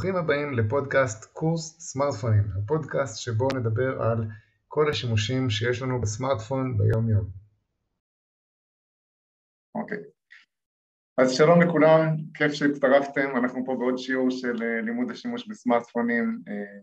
[0.00, 4.24] ברוכים הבאים לפודקאסט קורס סמארטפונים, הפודקאסט שבו נדבר על
[4.68, 7.24] כל השימושים שיש לנו בסמארטפון ביום יום.
[9.74, 9.98] אוקיי.
[9.98, 10.00] Okay.
[11.18, 16.42] אז שלום לכולם, כיף שהצטרפתם, אנחנו פה בעוד שיעור של אה, לימוד השימוש בסמארטפונים.
[16.48, 16.80] אה,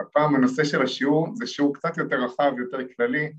[0.00, 3.32] הפעם הנושא של השיעור זה שיעור קצת יותר רחב, יותר כללי.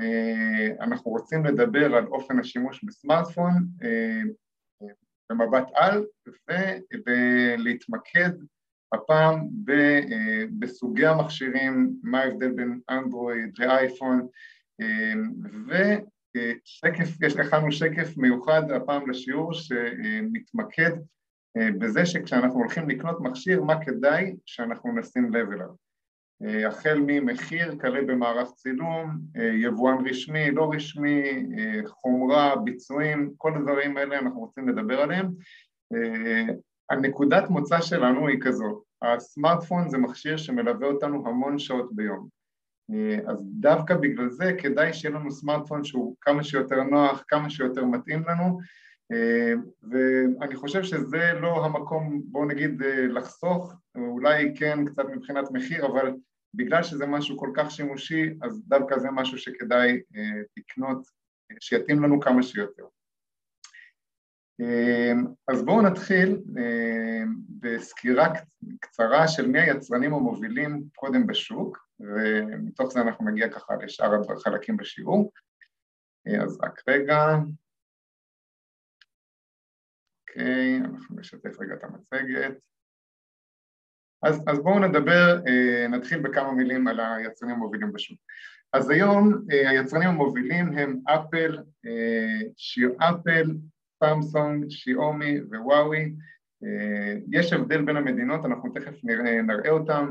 [0.00, 3.52] אה, אנחנו רוצים לדבר על אופן השימוש בסמארטפון
[5.30, 6.04] במבט על
[7.06, 8.30] ולהתמקד
[8.92, 9.48] הפעם
[10.58, 14.26] בסוגי המכשירים, מה ההבדל בין אנדרואיד לאייפון
[16.34, 20.90] ושקף, יש לכנו שקף מיוחד הפעם לשיעור שמתמקד
[21.58, 25.68] בזה שכשאנחנו הולכים לקנות מכשיר מה כדאי שאנחנו נשים לב אליו
[26.66, 29.18] החל ממחיר, כלה במערך צילום,
[29.62, 31.22] יבואן רשמי, לא רשמי,
[31.86, 35.26] חומרה, ביצועים, כל הדברים האלה אנחנו רוצים לדבר עליהם.
[36.90, 42.28] הנקודת מוצא שלנו היא כזאת, הסמארטפון זה מכשיר שמלווה אותנו המון שעות ביום.
[43.28, 48.22] אז דווקא בגלל זה כדאי שיהיה לנו סמארטפון שהוא כמה שיותר נוח, כמה שיותר מתאים
[48.28, 48.58] לנו,
[49.82, 56.14] ואני חושב שזה לא המקום, בואו נגיד, לחסוך, אולי כן קצת מבחינת מחיר, אבל
[56.54, 61.06] בגלל שזה משהו כל כך שימושי, אז דווקא זה משהו שכדאי אה, לקנות,
[61.60, 62.84] שיתאים לנו כמה שיותר.
[64.60, 65.12] אה,
[65.48, 67.22] אז בואו נתחיל אה,
[67.60, 68.26] בסקירה
[68.80, 75.32] קצרה של מי היצרנים המובילים קודם בשוק, ומתוך זה אנחנו נגיע ככה לשאר החלקים בשיעור.
[76.44, 77.36] אז רק רגע.
[80.28, 82.58] אוקיי, אנחנו נשתף רגע את המצגת.
[84.22, 88.18] אז, אז בואו נדבר, אה, נתחיל בכמה מילים על היצרנים המובילים בשוק.
[88.72, 93.44] אז היום אה, היצרנים המובילים הם אפל, אה, שיר אפל,
[94.04, 96.14] סמסונג, שיאומי ווואוי.
[97.30, 100.10] יש הבדל בין המדינות, אנחנו תכף נראה, נראה אותם.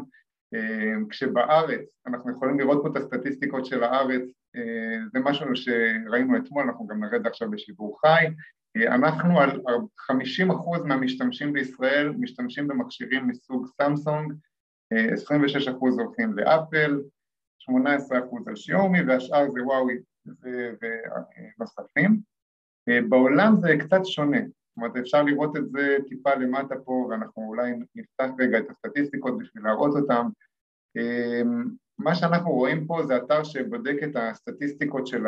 [1.09, 4.23] כשבארץ, אנחנו יכולים לראות פה את הסטטיסטיקות של הארץ,
[5.13, 8.25] זה משהו שראינו אתמול, אנחנו גם נראה את זה עכשיו בשידור חי.
[8.87, 9.61] אנחנו על
[10.11, 14.33] 50% מהמשתמשים בישראל משתמשים במכשירים מסוג סמסונג,
[14.93, 14.95] 26%
[15.79, 17.01] הולכים לאפל,
[17.61, 17.71] 18%
[18.47, 19.97] על שיומי והשאר זה וואוי
[21.57, 22.19] ונוספים.
[23.09, 27.71] בעולם זה קצת שונה, זאת אומרת אפשר לראות את זה טיפה למטה פה ואנחנו אולי
[27.95, 30.27] נפתח רגע את הסטטיסטיקות בשביל להראות אותם.
[31.99, 35.23] מה שאנחנו רואים פה זה אתר שבודק את הסטטיסטיקות של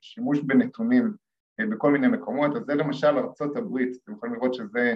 [0.00, 1.12] השימוש בנתונים
[1.60, 4.94] אה, בכל מיני מקומות, אז זה למשל ארצות הברית, אתם יכולים לראות שזה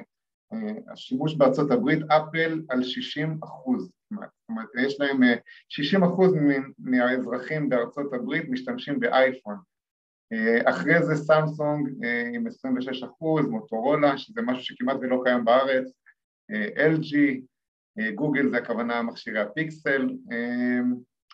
[0.53, 5.21] אה, השימוש בארצות הברית, אפל על 60 אחוז, זאת אומרת יש להם
[5.69, 6.35] 60 אה, אחוז
[6.79, 9.57] מהאזרחים בארצות הברית משתמשים באייפון,
[10.65, 11.89] אחרי זה סמסונג
[12.35, 15.93] עם 26 אחוז, מוטורולה, שזה משהו שכמעט ולא קיים בארץ,
[16.77, 17.17] LG,
[18.15, 20.09] גוגל זה הכוונה מכשירי הפיקסל,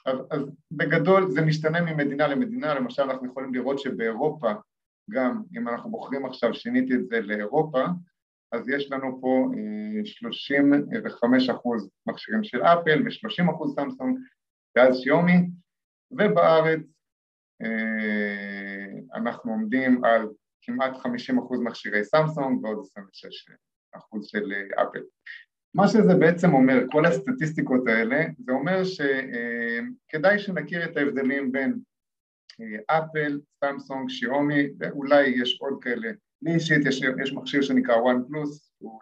[0.06, 0.40] אז, אז
[0.70, 4.52] בגדול זה משתנה ממדינה למדינה, למשל אנחנו יכולים לראות שבאירופה
[5.10, 7.84] גם אם אנחנו בוחרים עכשיו, שיניתי את זה לאירופה,
[8.52, 9.50] אז יש לנו פה
[10.04, 14.18] 35 אה, אחוז מכשירים של אפל ו-30 אחוז סמסונג
[14.76, 15.48] ואז שיומי,
[16.10, 16.80] ובארץ
[17.62, 18.75] אה,
[19.14, 20.28] אנחנו עומדים על
[20.62, 23.50] כמעט 50 אחוז מכשירי סמסונג ועוד 26
[23.92, 25.02] אחוז של אה, אפל.
[25.74, 31.78] מה שזה בעצם אומר, כל הסטטיסטיקות האלה, זה אומר שכדאי שנכיר את ההבדלים בין
[32.86, 36.10] אפל, סמסונג, שיומי, ואולי יש עוד כאלה.
[36.42, 39.00] לי אישית יש, יש מכשיר שנקרא וואן פלוס, הוא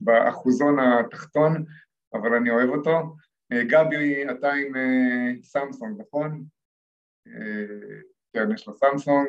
[0.00, 1.64] באחוזון התחתון,
[2.14, 3.16] אבל אני אוהב אותו.
[3.52, 4.72] גבי, אתה עם
[5.42, 6.44] סמסונג, נכון?
[8.32, 9.28] כן, יש לו סמסונג.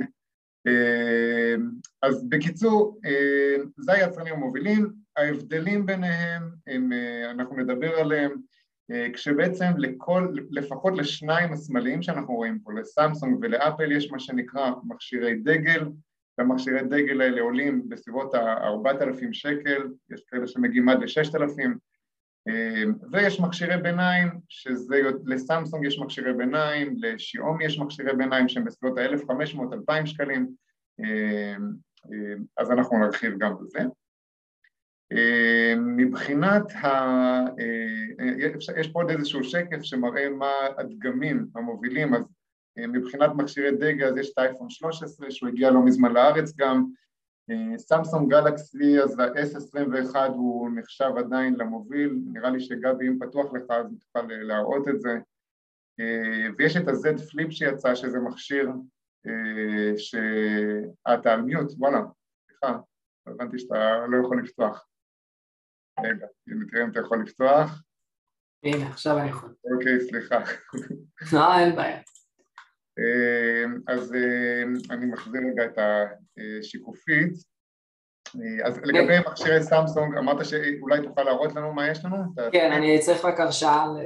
[0.68, 1.62] Uh,
[2.02, 8.32] אז בקיצור, uh, זה היצרנים המובילים, ההבדלים ביניהם, הם, uh, אנחנו נדבר עליהם,
[8.92, 15.36] אה, כשבעצם לכל, לפחות לשניים השמאליים שאנחנו רואים פה, לסמסונג ולאפל יש מה שנקרא מכשירי
[15.36, 15.86] דגל,
[16.38, 21.66] והמכשירי דגל האלה עולים בסביבות ה-4,000 שקל, יש כאלה שמגיעים עד ל-6,000 אה,
[23.12, 30.06] ויש מכשירי ביניים, שזה, לסמסונג יש מכשירי ביניים, לשיאום יש מכשירי ביניים שהם בסביבות ה-1,500-2,000
[30.06, 30.50] שקלים,
[31.00, 31.56] אה,
[32.58, 33.80] אז אנחנו נרחיב גם בזה.
[35.78, 36.88] מבחינת ה...
[37.60, 42.24] אה, יש פה עוד איזשהו שקף שמראה מה הדגמים המובילים, אז
[42.80, 46.78] אה, מבחינת מכשירי דגל אז יש את האייפון 13 שהוא הגיע לא מזמן לארץ גם,
[46.78, 46.84] אה,
[47.78, 53.86] סמסונג גלקסי אז ה-S21 הוא נחשב עדיין למוביל, נראה לי שגבי אם פתוח לך אז
[54.00, 55.18] תוכל להראות את זה,
[56.58, 58.72] ויש את ה-Z פליפ שיצא שזה מכשיר
[59.98, 60.16] ש...
[61.14, 62.02] אתה על מיוט, וואלה,
[62.48, 62.78] סליחה,
[63.28, 64.88] הבנתי שאתה לא יכול לפתוח
[66.00, 66.28] רגע,
[66.72, 67.84] תראה אם אתה יכול לפתוח.
[68.64, 69.54] הנה, עכשיו אני יכול.
[69.74, 70.40] אוקיי, סליחה.
[71.34, 72.02] לא, אין בעיה.
[73.88, 74.14] אז
[74.92, 75.78] אני מחזיר רגע את
[76.60, 77.34] השיקופית.
[78.66, 82.18] אז לגבי מכשירי סמסונג, אמרת שאולי תוכל להראות לנו מה יש לנו?
[82.52, 83.98] כן, אני צריך רק הרשאה ל...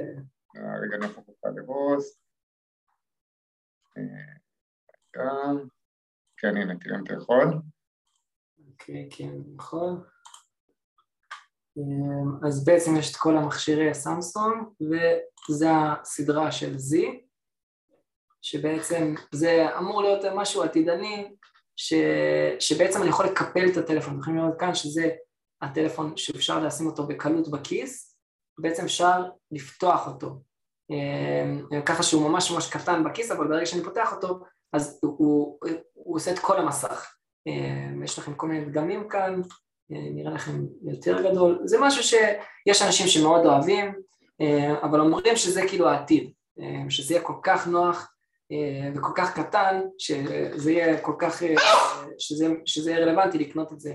[0.56, 2.20] רגע, נהפוך אותך לבוס.
[6.36, 7.46] כן, הנה, תראה אם אתה יכול.
[8.70, 9.90] אוקיי, כן, אני יכול.
[12.46, 16.96] אז בעצם יש את כל המכשירי הסמסונג, וזה הסדרה של Z,
[18.42, 21.28] שבעצם זה אמור להיות משהו עתידני,
[21.76, 21.94] ש...
[22.60, 25.08] שבעצם אני יכול לקפל את הטלפון, אתם יכולים לראות כאן שזה
[25.62, 28.18] הטלפון שאפשר לשים אותו בקלות בכיס,
[28.58, 30.40] בעצם אפשר לפתוח אותו,
[31.86, 34.40] ככה שהוא ממש ממש קטן בכיס, אבל ברגע שאני פותח אותו,
[34.72, 35.58] אז הוא, הוא,
[35.94, 37.14] הוא עושה את כל המסך.
[38.04, 39.40] יש לכם כל מיני דגמים כאן,
[39.90, 43.94] נראה לכם יותר גדול, זה משהו שיש אנשים שמאוד אוהבים,
[44.82, 46.32] אבל אומרים שזה כאילו העתיד,
[46.88, 48.12] שזה יהיה כל כך נוח
[48.94, 51.42] וכל כך קטן, שזה יהיה כל כך,
[52.18, 53.92] שזה, שזה יהיה רלוונטי לקנות את זה,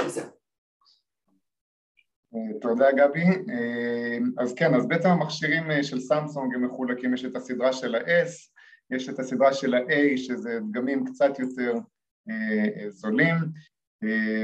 [0.00, 0.26] וזהו.
[2.60, 3.24] תודה גבי.
[4.38, 8.50] אז כן, אז בעצם המכשירים של סמסונג הם מחולקים, יש את הסדרה של ה-S,
[8.90, 11.74] יש את הסדרה של ה-A שזה דגמים קצת יותר
[12.88, 13.34] זולים,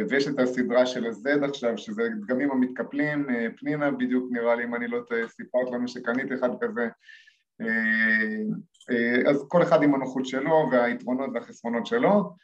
[0.09, 3.27] ויש את הסדרה של ה-Z עכשיו שזה דגמים המתקפלים,
[3.57, 6.89] פנינה בדיוק נראה לי אם אני לא טועה סיפרת לנו שקנית אחד כזה,
[9.29, 12.35] אז כל אחד עם הנוחות שלו והיתרונות והחסרונות שלו.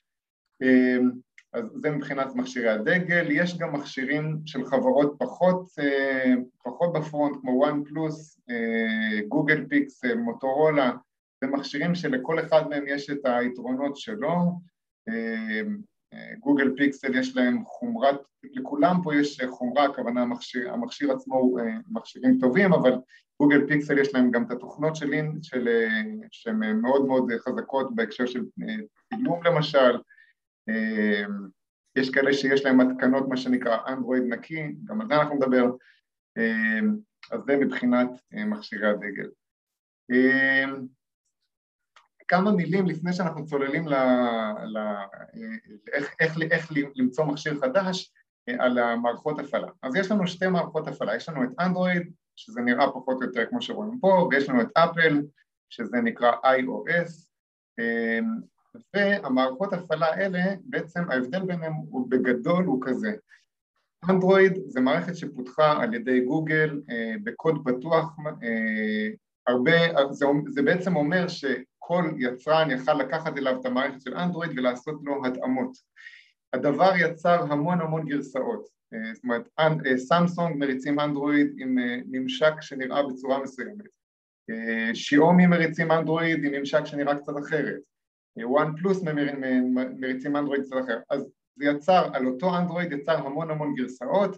[1.53, 5.67] אז זה מבחינת מכשירי הדגל, יש גם מכשירים של חברות פחות,
[6.65, 8.41] פחות ב front כמו וואן פלוס,
[9.29, 10.93] גוגל פיקסל, מוטורולה,
[11.41, 14.61] זה מכשירים שלכל אחד מהם יש את היתרונות שלו,
[16.41, 21.61] גוגל פיקסל יש להם חומרת, לכולם פה יש חומרה, הכוונה המכשיר, המכשיר עצמו הוא
[21.91, 22.93] מכשירים טובים, אבל
[23.41, 25.11] גוגל פיקסל יש להם גם את התוכנות של,
[25.43, 25.69] של,
[26.31, 28.43] שהן מאוד מאוד חזקות בהקשר של
[29.09, 29.99] צילום למשל,
[31.97, 35.71] יש כאלה שיש להם התקנות מה שנקרא אנדרואיד נקי, גם על זה אנחנו נדבר,
[37.33, 39.29] אז זה מבחינת מכשירי הדגל.
[42.33, 43.95] כמה מילים לפני שאנחנו צוללים ל...
[44.65, 44.79] ל...
[45.93, 48.13] איך, איך, איך למצוא מכשיר חדש
[48.59, 49.69] על המערכות הפעלה.
[49.83, 53.47] אז יש לנו שתי מערכות הפעלה, יש לנו את אנדרואיד, שזה נראה פחות או יותר
[53.47, 55.23] כמו שרואים פה, ויש לנו את אפל,
[55.69, 57.29] שזה נקרא iOS,
[58.95, 63.13] והמערכות הפעלה האלה, בעצם ההבדל ביניהם הוא בגדול הוא כזה.
[64.11, 66.81] אנדרואיד זה מערכת שפותחה על ידי גוגל
[67.25, 68.17] בקוד פתוח,
[69.47, 75.01] הרבה, זה, זה בעצם אומר שכל יצרן יכל לקחת אליו את המערכת של אנדרואיד ולעשות
[75.03, 75.73] לו התאמות.
[76.53, 78.67] הדבר יצר המון המון גרסאות,
[79.13, 79.49] זאת אומרת
[79.97, 81.79] סמסונג מריצים אנדרואיד עם
[82.11, 83.85] ממשק שנראה בצורה מסוימת,
[84.95, 87.81] שיאומי מריצים אנדרואיד עם ממשק שנראה קצת אחרת,
[88.37, 89.03] וואן פלוס
[89.99, 94.37] מריצים אנדרואיד קצת אחר, אז זה יצר, על אותו אנדרואיד יצר המון המון גרסאות,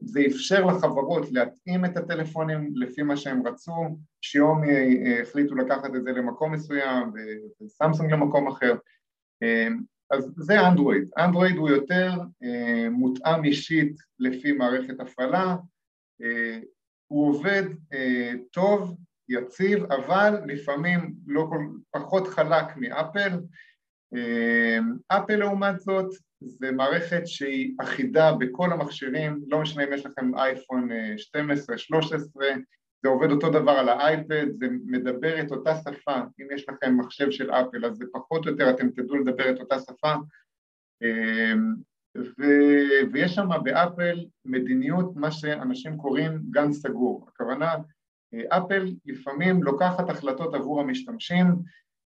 [0.00, 3.72] זה אפשר לחברות להתאים את הטלפונים לפי מה שהם רצו,
[4.20, 4.68] שיומי
[5.22, 7.12] החליטו לקחת את זה למקום מסוים
[7.60, 8.74] וסמסונג למקום אחר,
[10.10, 12.12] אז זה אנדרואיד, אנדרואיד הוא יותר
[12.90, 15.56] מותאם אישית לפי מערכת הפעלה,
[17.10, 17.62] הוא עובד
[18.50, 18.96] טוב,
[19.28, 23.30] יציב, אבל לפעמים לא כל, פחות חלק מאפל,
[25.08, 30.88] אפל לעומת זאת זה מערכת שהיא אחידה בכל המכשירים, לא משנה אם יש לכם אייפון
[31.16, 32.46] 12, 13,
[33.02, 37.30] זה עובד אותו דבר על האייפד, זה מדבר את אותה שפה, אם יש לכם מחשב
[37.30, 40.14] של אפל אז זה פחות או יותר אתם תדעו לדבר את אותה שפה.
[42.16, 42.44] ו...
[43.12, 47.74] ויש שם באפל מדיניות מה שאנשים קוראים גן סגור, הכוונה
[48.48, 51.46] אפל לפעמים לוקחת החלטות עבור המשתמשים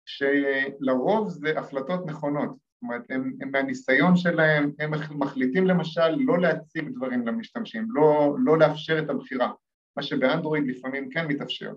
[0.07, 6.89] שלרוב זה החלטות נכונות, זאת אומרת הם, הם מהניסיון שלהם, הם מחליטים למשל לא להציג
[6.89, 9.53] דברים למשתמשים, לא, לא לאפשר את הבחירה,
[9.97, 11.73] מה שבאנדרואיד לפעמים כן מתאפשר.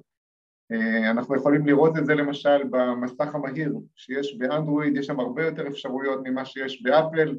[1.12, 6.20] אנחנו יכולים לראות את זה למשל במסך המהיר שיש באנדרואיד, יש שם הרבה יותר אפשרויות
[6.24, 7.38] ממה שיש באפל,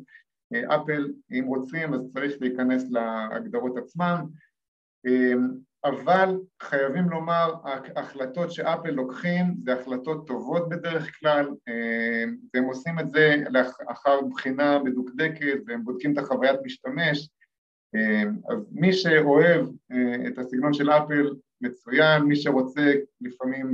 [0.66, 4.26] אפל אם רוצים אז צריך להיכנס להגדרות עצמם
[5.84, 7.54] אבל חייבים לומר,
[7.96, 11.48] ההחלטות שאפל לוקחים זה החלטות טובות בדרך כלל
[12.54, 17.30] והם עושים את זה לאחר בחינה מדוקדקת והם בודקים את החוויית משתמש.
[18.48, 19.66] אז מי שאוהב
[20.26, 23.72] את הסגנון של אפל מצוין, מי שרוצה לפעמים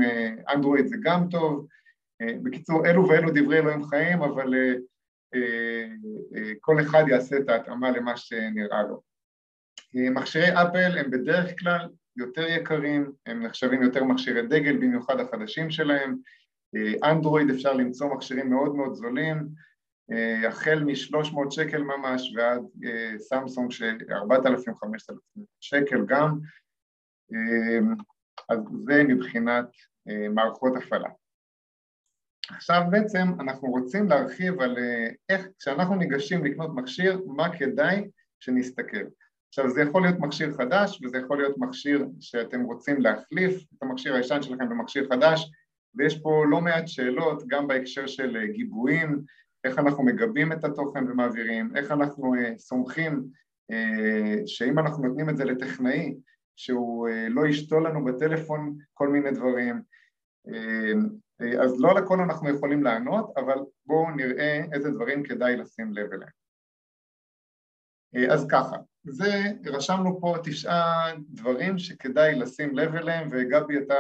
[0.55, 1.67] אנדרואיד זה גם טוב.
[2.43, 4.55] בקיצור אלו ואלו דברי אלוהים חיים אבל
[6.61, 9.08] כל אחד יעשה את ההתאמה למה שנראה לו.
[9.95, 16.17] מכשירי אפל הם בדרך כלל יותר יקרים, הם נחשבים יותר מכשירי דגל, במיוחד החדשים שלהם.
[17.05, 19.49] אנדרואיד אפשר למצוא מכשירים מאוד מאוד זולים,
[20.49, 22.63] החל מ-300 שקל ממש ועד
[23.19, 25.15] סמסונג של 4,000-5,000
[25.61, 26.39] שקל גם,
[28.49, 29.65] אז זה מבחינת
[30.35, 31.09] מערכות הפעלה.
[32.51, 34.77] עכשיו בעצם אנחנו רוצים להרחיב על
[35.29, 39.05] איך כשאנחנו ניגשים לקנות מכשיר, מה כדאי שנסתכל.
[39.49, 44.15] עכשיו זה יכול להיות מכשיר חדש וזה יכול להיות מכשיר שאתם רוצים להחליף את המכשיר
[44.15, 45.51] הישן שלכם במכשיר חדש
[45.95, 49.23] ויש פה לא מעט שאלות גם בהקשר של גיבויים,
[49.65, 53.25] איך אנחנו מגבים את התוכן ומעבירים, איך אנחנו סומכים
[54.47, 56.15] שאם אנחנו נותנים את זה לטכנאי
[56.57, 59.83] שהוא לא ישתול לנו בטלפון כל מיני דברים
[61.61, 66.31] אז לא לכל אנחנו יכולים לענות אבל בואו נראה איזה דברים כדאי לשים לב אליהם
[68.31, 73.95] אז ככה, זה, רשמנו פה תשעה דברים שכדאי לשים לב אליהם וגבי אתה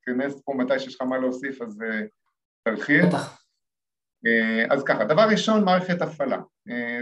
[0.00, 1.82] תיכנס פה מתי שיש לך מה להוסיף אז
[2.64, 3.04] תרחיב.
[4.70, 6.38] אז ככה, דבר ראשון מערכת הפעלה,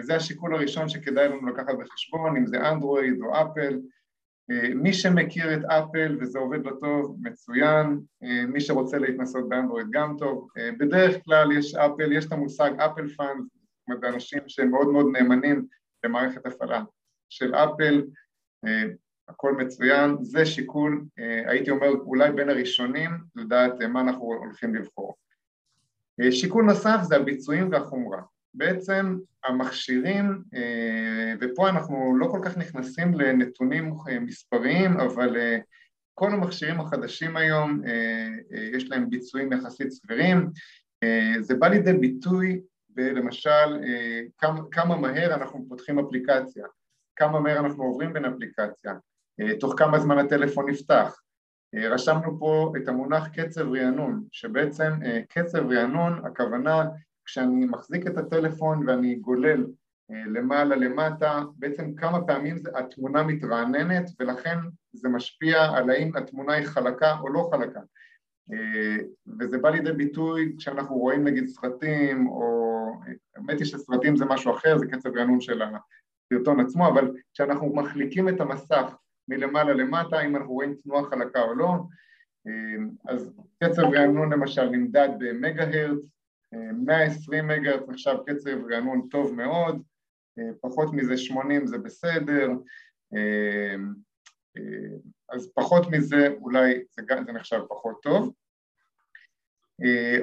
[0.01, 3.79] זה השיקול הראשון שכדאי לנו לקחת בחשבון אם זה אנדרואיד או אפל.
[4.75, 8.01] מי שמכיר את אפל וזה עובד לו טוב, מצוין,
[8.49, 10.49] מי שרוצה להתנסות באנדרואיד גם טוב,
[10.79, 15.07] בדרך כלל יש אפל, יש את המושג אפל פאנס, זאת אומרת אנשים שהם מאוד מאוד
[15.13, 15.67] נאמנים
[16.05, 16.83] למערכת הפעלה
[17.29, 18.03] של אפל,
[19.29, 21.05] הכל מצוין, זה שיקול,
[21.47, 25.15] הייתי אומר אולי בין הראשונים לדעת מה אנחנו הולכים לבחור.
[26.31, 28.23] שיקול נוסף זה הביצועים והחומרה,
[28.55, 30.43] בעצם המכשירים,
[31.41, 35.37] ופה אנחנו לא כל כך נכנסים לנתונים מספריים, אבל
[36.15, 37.83] כל המכשירים החדשים היום
[38.51, 40.51] יש להם ביצועים יחסית סבירים,
[41.41, 42.61] זה בא לידי ביטוי
[42.97, 43.81] ולמשל
[44.39, 46.67] כמה, כמה מהר אנחנו פותחים אפליקציה,
[47.17, 48.95] כמה מהר אנחנו עוברים בין אפליקציה,
[49.61, 51.21] תוך כמה זמן הטלפון נפתח.
[51.75, 54.93] רשמנו פה את המונח קצב רענון, שבעצם
[55.29, 56.85] קצב רענון, הכוונה
[57.25, 59.67] כשאני מחזיק את הטלפון ואני גולל
[60.11, 64.57] למעלה למטה, בעצם כמה פעמים התמונה מתרעננת ולכן
[64.93, 67.81] זה משפיע על האם התמונה היא חלקה או לא חלקה.
[69.39, 72.72] וזה בא לידי ביטוי כשאנחנו רואים נגיד סרטים, או
[73.37, 78.29] האמת היא שסרטים זה משהו אחר, זה קצב רענון של הסרטון עצמו, אבל כשאנחנו מחליקים
[78.29, 78.97] את המסך
[79.29, 81.75] מלמעלה למטה, אם אנחנו רואים תנועה חלקה או לא,
[83.09, 83.33] אז
[83.65, 86.05] קצב רענון למשל נמדד במגה הרץ,
[86.73, 89.83] 120 מגה הרץ נחשב קצב רענון טוב מאוד,
[90.61, 92.51] פחות מזה 80 זה בסדר,
[95.29, 98.33] אז פחות מזה אולי זה, זה נחשב פחות טוב.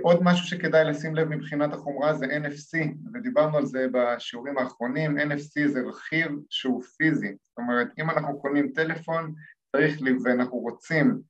[0.02, 2.78] עוד משהו שכדאי לשים לב מבחינת החומרה זה NFC,
[3.14, 8.72] ודיברנו על זה בשיעורים האחרונים, NFC זה רכיב שהוא פיזי, זאת אומרת אם אנחנו קונים
[8.72, 9.34] טלפון
[9.76, 11.22] צריך, ואנחנו רוצים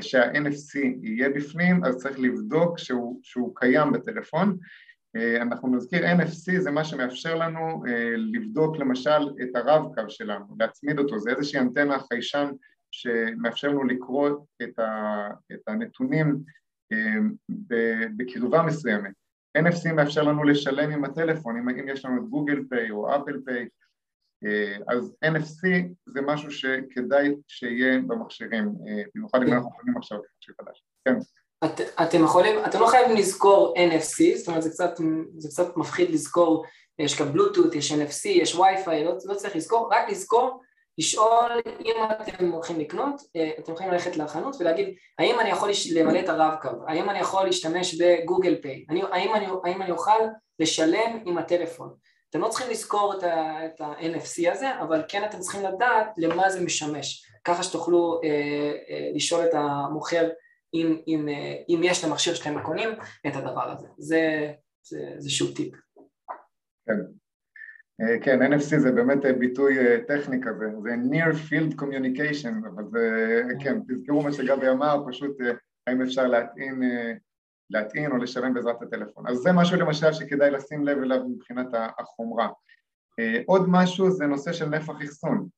[0.00, 4.58] שה-NFC יהיה בפנים, אז צריך לבדוק שהוא, שהוא קיים בטלפון.
[5.40, 7.82] אנחנו נזכיר NFC זה מה שמאפשר לנו
[8.16, 12.50] לבדוק למשל את הרב-קו שלנו, להצמיד אותו, זה איזושהי אנטנה חיישן
[12.90, 14.30] שמאפשר לנו לקרוא
[14.62, 16.42] את, ה, את הנתונים
[18.16, 19.12] בקרבה מסוימת.
[19.58, 23.68] NFC מאפשר לנו לשלם עם הטלפון, אם יש לנו את גוגל פיי או אפל פיי,
[24.88, 25.68] אז NFC
[26.06, 28.74] זה משהו שכדאי שיהיה במכשירים,
[29.14, 30.82] במיוחד אם אנחנו קונים עכשיו מכשיר חדש.
[31.04, 31.14] כן.
[31.64, 34.90] את, אתם יכולים, אתם לא חייבים לזכור NFC, זאת אומרת זה קצת,
[35.38, 36.64] זה קצת מפחיד לזכור,
[36.98, 40.62] יש כאן בלוטות, יש NFC, יש וי-פיי, לא, לא צריך לזכור, רק לזכור
[40.98, 41.50] לשאול
[41.84, 43.22] אם אתם הולכים לקנות,
[43.58, 48.00] אתם יכולים ללכת לחנות ולהגיד האם אני יכול למלא את הרב-קו, האם אני יכול להשתמש
[48.00, 50.20] בגוגל פיי, האם, אני, האם אני אוכל
[50.58, 51.94] לשלם עם הטלפון.
[52.30, 57.26] אתם לא צריכים לזכור את ה-NFC הזה, אבל כן אתם צריכים לדעת למה זה משמש,
[57.44, 58.28] ככה שתוכלו אה,
[58.90, 60.28] אה, לשאול את המוכר
[60.74, 62.88] אם, אם, אה, אם יש למכשיר שאתם קונים
[63.26, 63.86] את הדבר הזה.
[63.98, 65.74] זה, זה, זה שוב טיפ.
[66.86, 67.19] כן.
[68.22, 69.76] כן, NFC זה באמת ביטוי
[70.06, 75.36] טכני כזה, זה near field communication, אבל זה, כן, תזכרו מה שגבי אמר, פשוט
[75.86, 76.82] האם אפשר להטעין,
[77.70, 79.26] להטעין או לשלם בעזרת הטלפון.
[79.26, 81.66] אז זה משהו למשל שכדאי לשים לב אליו מבחינת
[81.98, 82.48] החומרה.
[83.46, 85.48] עוד משהו זה נושא של נפח אחסון,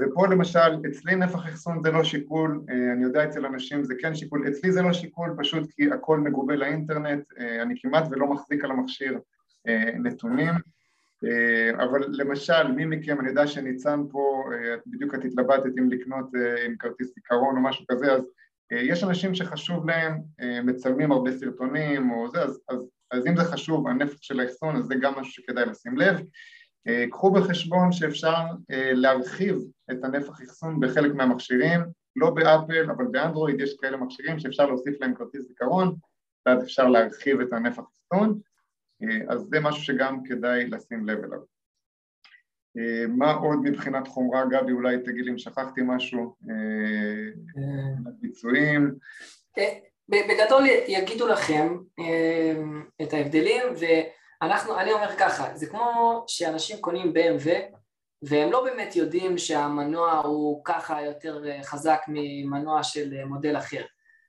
[0.00, 2.60] ופה למשל, אצלי נפח אחסון זה לא שיקול,
[2.92, 6.56] אני יודע אצל אנשים זה כן שיקול, אצלי זה לא שיקול פשוט כי הכל מגובה
[6.56, 7.24] לאינטרנט,
[7.62, 9.18] אני כמעט ולא מחזיק על המכשיר
[9.98, 10.54] נתונים
[11.76, 14.44] אבל למשל, מי מכם, אני יודע שניצן פה,
[14.86, 16.26] בדיוק את התלבטת אם לקנות
[16.66, 18.22] עם כרטיס זיכרון או משהו כזה, אז
[18.72, 20.20] יש אנשים שחשוב להם,
[20.64, 24.84] מצלמים הרבה סרטונים או זה, אז, אז אז אם זה חשוב, הנפח של האחסון, אז
[24.84, 26.20] זה גם משהו שכדאי לשים לב.
[27.10, 29.58] קחו בחשבון שאפשר להרחיב
[29.90, 31.80] את הנפח אחסון בחלק מהמכשירים,
[32.16, 35.94] לא באפל, אבל באנדרואיד יש כאלה מכשירים שאפשר להוסיף להם כרטיס זיכרון,
[36.46, 38.40] ואז אפשר להרחיב את הנפח אחסון,
[39.28, 41.38] אז זה משהו שגם כדאי לשים לב אליו.
[43.08, 46.34] מה עוד מבחינת חומרה, גבי, אולי תגיד לי אם שכחתי משהו,
[48.20, 48.94] ביצועים?
[50.08, 51.76] בגדול יגידו לכם
[53.02, 57.48] את ההבדלים, ואנחנו, אני אומר ככה, זה כמו שאנשים קונים BMW
[58.22, 63.84] והם לא באמת יודעים שהמנוע הוא ככה יותר חזק ממנוע של מודל אחר.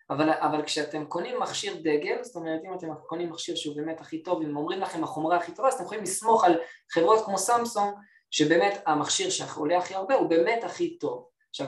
[0.09, 4.23] אבל, אבל כשאתם קונים מכשיר דגל, זאת אומרת אם אתם קונים מכשיר שהוא באמת הכי
[4.23, 6.59] טוב, אם אומרים לכם החומרה הכי טובה, אז אתם יכולים לסמוך על
[6.91, 7.93] חברות כמו סמסונג,
[8.31, 11.27] שבאמת המכשיר שעולה הכי הרבה הוא באמת הכי טוב.
[11.49, 11.67] עכשיו,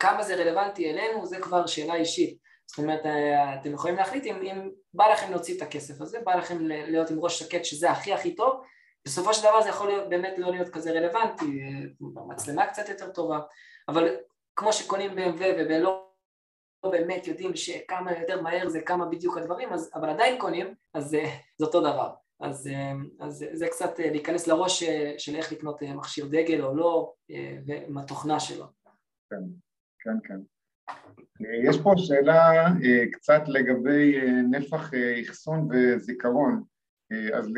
[0.00, 2.38] כמה זה רלוונטי אלינו, זה כבר שאלה אישית.
[2.66, 3.00] זאת אומרת,
[3.60, 7.20] אתם יכולים להחליט אם, אם בא לכם להוציא את הכסף הזה, בא לכם להיות עם
[7.20, 8.60] ראש שקט שזה הכי הכי טוב,
[9.06, 11.60] בסופו של דבר זה יכול להיות, באמת לא להיות כזה רלוונטי,
[12.28, 13.38] מצלמה קצת יותר טובה,
[13.88, 14.16] אבל
[14.56, 16.05] כמו שקונים BMW ולא לא
[16.90, 21.24] באמת יודעים שכמה יותר מהר זה כמה בדיוק הדברים, אז, אבל עדיין קונים, אז זה,
[21.58, 22.14] זה אותו דבר.
[22.40, 22.70] אז,
[23.20, 24.84] אז זה קצת להיכנס לראש
[25.18, 27.12] של איך לקנות מכשיר דגל או לא,
[27.66, 28.66] ועם התוכנה שלו.
[29.30, 29.36] כן,
[29.98, 30.40] כן, כן.
[31.68, 32.68] יש פה שאלה
[33.12, 34.90] קצת לגבי נפח
[35.22, 36.62] אחסון וזיכרון.
[37.34, 37.50] אז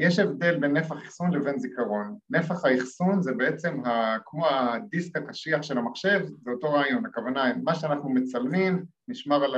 [0.00, 2.18] יש הבדל בין נפח אחסון לבין זיכרון.
[2.30, 7.74] נפח האחסון זה בעצם ה, כמו הדיסק הקשיח של המחשב, זה אותו רעיון, הכוונה, מה
[7.74, 9.54] שאנחנו מצלמים נשמר על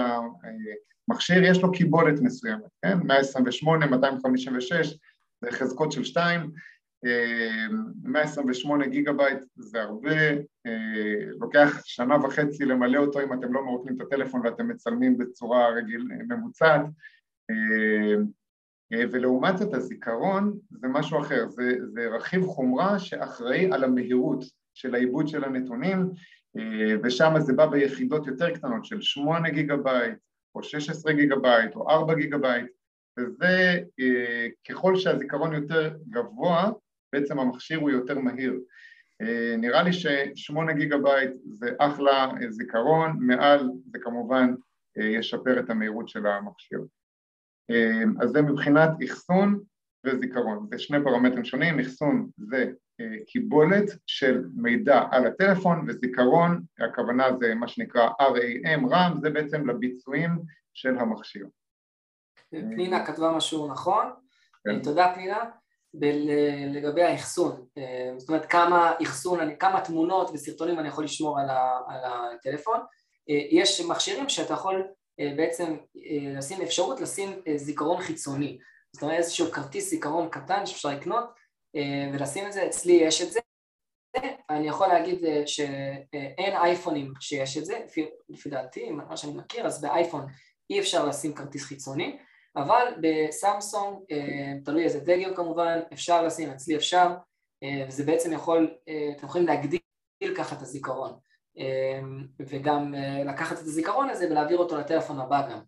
[1.08, 2.98] המכשיר, יש לו קיבולת מסוימת, כן?
[3.04, 4.98] 128, 256,
[5.40, 6.50] זה חזקות של 2,
[8.02, 10.16] 128 גיגה בייט זה הרבה,
[11.40, 16.08] לוקח שנה וחצי למלא אותו אם אתם לא מרוקנים את הטלפון ואתם מצלמים בצורה רגיל
[16.28, 16.82] ממוצעת
[18.92, 25.28] ולעומת זאת הזיכרון זה משהו אחר, זה, זה רכיב חומרה שאחראי על המהירות של העיבוד
[25.28, 26.10] של הנתונים
[27.02, 30.18] ושם זה בא ביחידות יותר קטנות של 8 גיגה בייט
[30.54, 32.66] או 16 גיגה בייט או 4 גיגה בייט
[33.18, 33.80] וזה
[34.68, 36.70] ככל שהזיכרון יותר גבוה
[37.12, 38.60] בעצם המכשיר הוא יותר מהיר.
[39.58, 44.54] נראה לי ש-8 גיגה בייט זה אחלה זיכרון, מעל זה כמובן
[44.96, 46.80] ישפר את המהירות של המכשיר
[48.20, 49.60] אז זה מבחינת אחסון
[50.06, 52.70] וזיכרון, זה שני פרמטרים שונים, אחסון זה
[53.26, 60.30] קיבולת של מידע על הטלפון וזיכרון, הכוונה זה מה שנקרא RAM, RAM, זה בעצם לביצועים
[60.74, 61.46] של המכשיר.
[62.50, 64.06] פנינה כתבה משהו נכון,
[64.64, 64.82] כן.
[64.82, 65.44] תודה פנינה,
[66.74, 67.66] לגבי האחסון,
[68.16, 72.80] זאת אומרת כמה אחסון, כמה תמונות וסרטונים אני יכול לשמור על הטלפון,
[73.50, 74.86] יש מכשירים שאתה יכול
[75.36, 75.76] בעצם
[76.36, 78.58] לשים אפשרות לשים זיכרון חיצוני,
[78.92, 81.24] זאת אומרת איזשהו כרטיס זיכרון קטן שאפשר לקנות
[82.12, 83.40] ולשים את זה, אצלי יש את זה,
[84.50, 89.80] אני יכול להגיד שאין אייפונים שיש את זה, לפי, לפי דעתי, מה שאני מכיר, אז
[89.80, 90.26] באייפון
[90.70, 92.18] אי אפשר לשים כרטיס חיצוני,
[92.56, 93.98] אבל בסמסונג,
[94.64, 97.08] תלוי איזה דגל כמובן, אפשר לשים, אצלי אפשר,
[97.88, 98.74] וזה בעצם יכול,
[99.16, 99.80] אתם יכולים להגדיל
[100.36, 101.18] ככה את הזיכרון.
[102.40, 102.94] וגם
[103.26, 105.60] לקחת את הזיכרון הזה ולהעביר אותו לטלפון הבא גם.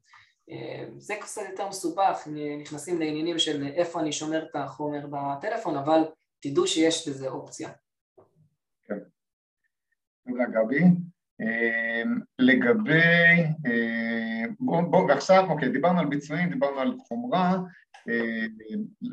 [0.97, 2.29] זה קצת יותר מסובך,
[2.63, 6.01] נכנסים לעניינים של איפה אני שומר את החומר בטלפון, אבל
[6.41, 7.71] תדעו שיש לזה אופציה.
[8.85, 8.99] כן.
[10.29, 10.81] תודה גבי.
[12.39, 13.45] לגבי,
[14.61, 17.59] בואו, בוא, ועכשיו, אוקיי, דיברנו על ביצועים, דיברנו על חומרה,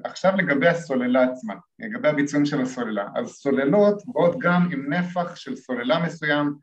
[0.04, 3.08] עכשיו לגבי הסוללה עצמה, לגבי הביצועים של הסוללה.
[3.16, 6.54] אז סוללות באות גם עם נפח של סוללה מסוים,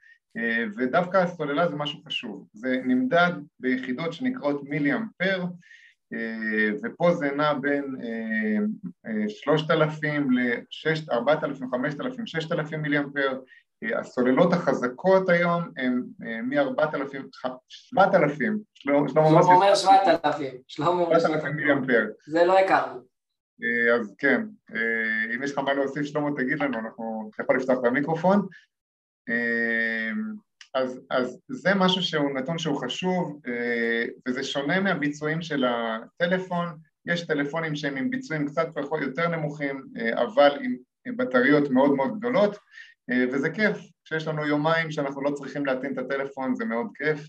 [0.76, 2.48] ודווקא הסוללה זה משהו חשוב.
[2.52, 5.44] זה נמדד ביחידות שנקראות מילי אמפר,
[6.84, 7.84] ופה זה נע בין
[9.28, 13.38] 3,000 ל-4,000, 5,000, 6,000 מילי אמפר,
[13.98, 17.16] הסוללות החזקות היום הן מ-4,000,
[17.68, 22.06] 7,000, שלמה אומר 7,000, שלמה אומר 7,000 מילי אמפר.
[22.26, 23.00] זה לא הכרנו.
[23.94, 24.42] אז כן,
[25.34, 28.46] אם יש לך מה להוסיף שלמה תגיד לנו, אנחנו, אתה יכול לפתוח במיקרופון.
[30.74, 33.40] אז, אז זה משהו שהוא נתון שהוא חשוב
[34.28, 36.66] וזה שונה מהביצועים של הטלפון,
[37.06, 38.66] יש טלפונים שהם עם ביצועים קצת
[39.02, 40.58] יותר נמוכים אבל
[41.04, 42.56] עם בטריות מאוד מאוד גדולות
[43.32, 47.28] וזה כיף, כשיש לנו יומיים שאנחנו לא צריכים להטעין את הטלפון זה מאוד כיף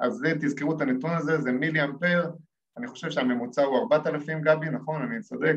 [0.00, 2.30] אז זה, תזכרו את הנתון הזה, זה מילי אמפר,
[2.76, 5.02] אני חושב שהממוצע הוא 4,000 גבי, נכון?
[5.02, 5.54] אני צודק?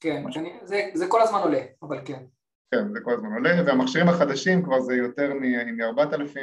[0.00, 2.24] כן, אני, זה, זה כל הזמן עולה, אבל כן.
[2.70, 6.38] כן, זה כל הזמן עולה, והמכשירים החדשים כבר זה יותר מ-4,000,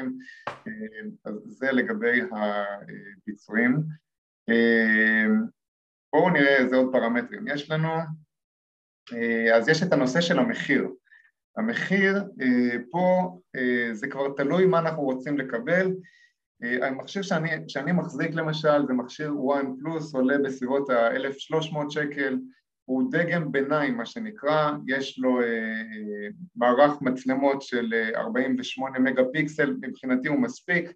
[1.26, 3.84] אז זה לגבי הביצועים.
[6.14, 7.90] בואו נראה איזה עוד פרמטרים יש לנו.
[9.56, 10.90] אז יש את הנושא של המחיר.
[11.58, 12.24] המחיר
[12.92, 13.38] פה
[13.94, 15.92] זה כבר תלוי מה אנחנו רוצים לקבל.
[16.62, 22.38] המכשיר שאני, שאני מחזיק למשל זה מכשיר One פלוס, עולה בסביבות ה-1300 שקל,
[22.86, 29.78] הוא דגם ביניים מה שנקרא, יש לו אה, אה, מערך מצלמות של 48 מגה פיקסל,
[29.82, 30.92] מבחינתי הוא מספיק,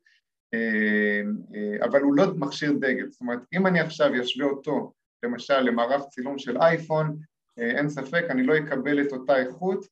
[0.53, 1.21] אה,
[1.55, 4.93] אה, אבל הוא לא מכשיר דגל, זאת אומרת אם אני עכשיו אשווה אותו
[5.23, 7.17] למשל למערך צילום של אייפון,
[7.59, 9.87] אה, אין ספק אני לא אקבל את אותה איכות, אה,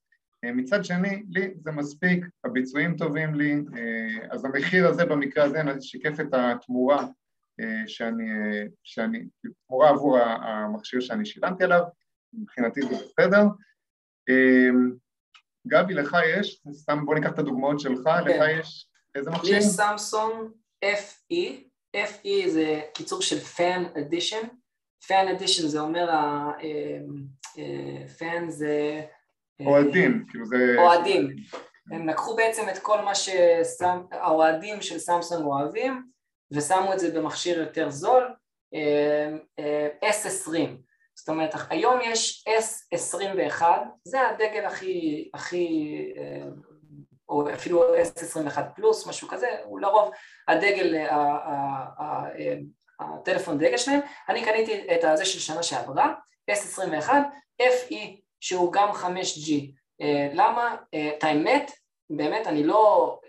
[0.51, 6.19] מצד שני לי זה מספיק, הביצועים טובים לי, אה, אז המחיר הזה במקרה הזה שיקף
[6.19, 7.05] את התמורה
[7.59, 9.19] אה, שאני, אה, שאני,
[9.67, 11.83] תמורה עבור המכשיר שאני שילמתי עליו,
[12.33, 13.43] מבחינתי זה בסדר.
[14.29, 14.69] אה,
[15.67, 18.27] גבי, לך יש, סתם בוא ניקח את הדוגמאות שלך, כן.
[18.27, 19.57] לך יש איזה מכשיר?
[19.57, 20.51] יש סמסונג
[20.85, 21.35] FE,
[21.95, 24.45] FE זה קיצור של Fan Edition,
[25.03, 26.09] Fan Edition זה אומר,
[28.17, 29.05] Fan זה...
[29.59, 30.75] אוהדים, כאילו זה...
[30.77, 31.35] אוהדים.
[31.91, 36.03] הם לקחו בעצם את כל מה שהאוהדים של סמסונג אוהבים,
[36.51, 38.33] ושמו את זה במכשיר יותר זול,
[40.05, 40.53] S20,
[41.15, 42.45] זאת אומרת היום יש
[42.93, 43.63] S21,
[44.03, 45.89] זה הדגל הכי, הכי,
[47.29, 50.11] או אפילו S21 פלוס, משהו כזה, הוא לרוב
[50.47, 51.05] הדגל,
[52.99, 56.13] הטלפון דגל שלהם, אני קניתי את הזה של שנה שעברה,
[56.51, 57.09] S21,
[57.61, 59.51] FE שהוא גם 5G,
[60.33, 60.75] למה?
[61.17, 61.71] את האמת
[62.09, 63.19] באמת אני לא,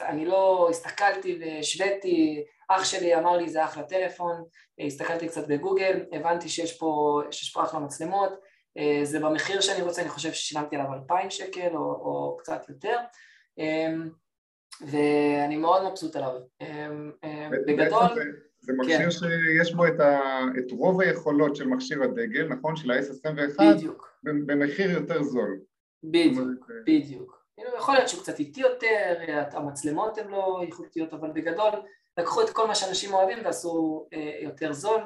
[0.00, 4.44] אני לא הסתכלתי והשוויתי, אח שלי אמר לי זה אחלה טלפון,
[4.86, 8.32] הסתכלתי קצת בגוגל, הבנתי שיש פה, שיש פה אחלה מצלמות,
[9.02, 12.96] זה במחיר שאני רוצה, אני חושב ששילמתי עליו 2,000 שקל או, או קצת יותר,
[14.80, 16.32] ואני מאוד מבסוט עליו.
[17.66, 18.49] בגדול...
[18.60, 19.10] זה, מכשיר כן.
[19.10, 22.76] שיש בו את, ה, את רוב היכולות של מכשיר הדגל, נכון?
[22.76, 24.18] של ה-S21, בדיוק.
[24.22, 25.60] במחיר יותר זול.
[26.04, 27.40] בדיוק, בדיוק.
[27.56, 29.14] כאילו, יכול להיות שהוא קצת איטי יותר,
[29.52, 31.70] המצלמות הן לא איכותיות, אבל בגדול
[32.18, 35.00] לקחו את כל מה שאנשים אוהבים ועשו אה, יותר זול,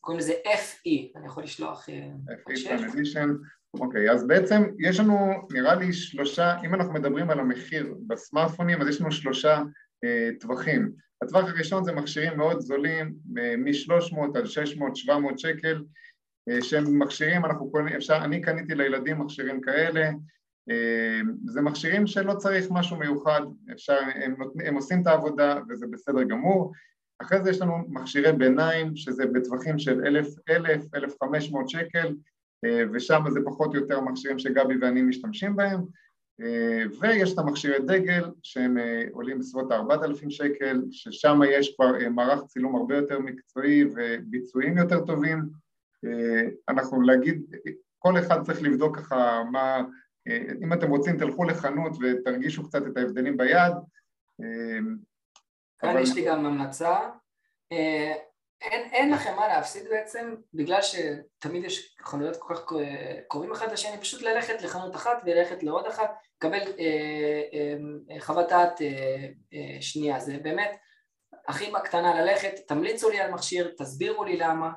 [0.00, 1.88] קוראים לזה FE, אני יכול לשלוח...
[1.88, 3.18] אה, FE
[3.74, 5.16] אוקיי, אז בעצם יש לנו
[5.52, 9.62] נראה לי שלושה, אם אנחנו מדברים על המחיר בסמארטפונים, אז יש לנו שלושה אה,
[10.40, 10.92] טווחים.
[11.22, 15.82] הטווח הראשון זה מכשירים מאוד זולים, אה, מ-300 עד 600, 700 שקל,
[16.48, 20.10] אה, שהם מכשירים, אנחנו קונים, אפשר, אני קניתי לילדים מכשירים כאלה,
[20.70, 23.40] אה, זה מכשירים שלא צריך משהו מיוחד,
[23.72, 26.72] אפשר, הם, נותנים, הם עושים את העבודה וזה בסדר גמור.
[27.22, 32.14] אחרי זה יש לנו מכשירי ביניים, שזה בטווחים של 1,000, 1,000, 1,500 שקל,
[32.64, 35.80] אה, ושם זה פחות או יותר מכשירים שגבי ואני משתמשים בהם.
[36.42, 38.76] אה, ויש את המכשירי דגל שהם
[39.12, 45.60] עולים בסביבות ה-4,000 שקל, ששם יש כבר מערך צילום הרבה יותר מקצועי וביצועים יותר טובים.
[46.68, 47.42] אנחנו להגיד,
[47.98, 49.82] כל אחד צריך לבדוק ככה מה,
[50.62, 53.72] אם אתם רוצים תלכו לחנות ותרגישו קצת את ההבדלים ביד.
[55.78, 56.02] כאן אבל...
[56.02, 56.96] יש לי גם המלצה.
[58.62, 62.72] אה, אין, אין לכם מה להפסיד בעצם, בגלל שתמיד יש חנויות כל כך
[63.28, 67.42] קרובים אחד לשני, פשוט ללכת לחנות אחת וללכת לעוד אחת, לקבל אה,
[68.10, 68.86] אה, חוות דעת אה,
[69.54, 70.20] אה, שנייה.
[70.20, 70.70] זה באמת
[71.48, 74.70] הכי בקטנה ללכת, תמליצו לי על מכשיר, תסבירו לי למה,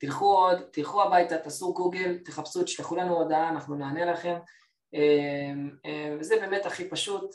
[0.00, 4.36] תלכו עוד, תלכו הביתה, תעשו גוגל, תחפשו, תשלחו לנו הודעה, אנחנו נענה לכם.
[4.94, 7.34] אמ, אמ, וזה באמת הכי פשוט,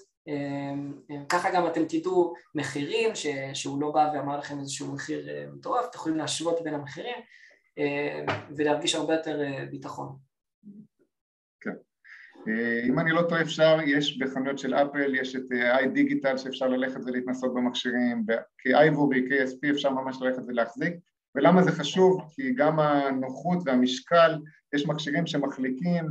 [1.30, 3.10] ככה גם אתם תדעו מחירים,
[3.54, 7.16] שהוא לא בא ואמר לכם איזשהו מחיר אה, מטורף, אתם יכולים להשוות בין המחירים
[8.58, 10.16] ולהרגיש הרבה יותר אה, ביטחון.
[11.62, 11.74] כן.
[12.48, 16.68] אה, אם אני לא טועה אפשר, יש בחנויות של אפל, יש את איי דיגיטל שאפשר
[16.68, 18.26] ללכת ולהתנסות במכשירים,
[18.58, 20.94] כאייבורי, KSP אפשר ממש ללכת ולהחזיק,
[21.36, 22.22] ולמה זה חשוב?
[22.36, 24.38] כי גם הנוחות והמשקל,
[24.76, 26.06] יש מכשירים שמחליקים,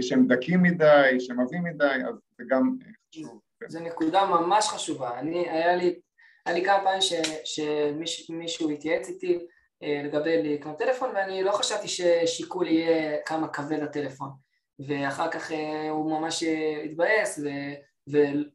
[0.00, 2.76] שהם דקים מדי, שהם עבים מדי, אז זה גם
[3.10, 3.47] חשוב.
[3.66, 5.18] זו נקודה ממש חשובה.
[5.18, 6.00] אני, היה לי,
[6.46, 7.00] היה לי כמה פעמים
[7.44, 9.38] שמישהו התייעץ איתי
[9.82, 14.30] אה, לגבי לקנות טלפון, ואני לא חשבתי ששיקול יהיה כמה כבד הטלפון.
[14.88, 17.40] ואחר כך אה, הוא ממש אה, התבאס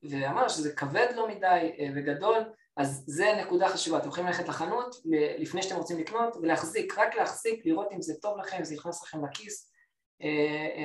[0.09, 2.37] ואמר שזה כבד לו מדי וגדול,
[2.77, 4.95] אז זה נקודה חשובה, אתם יכולים ללכת לחנות
[5.37, 9.03] לפני שאתם רוצים לקנות ולהחזיק, רק להחזיק, לראות אם זה טוב לכם, אם זה נכנס
[9.03, 9.71] לכם לכיס,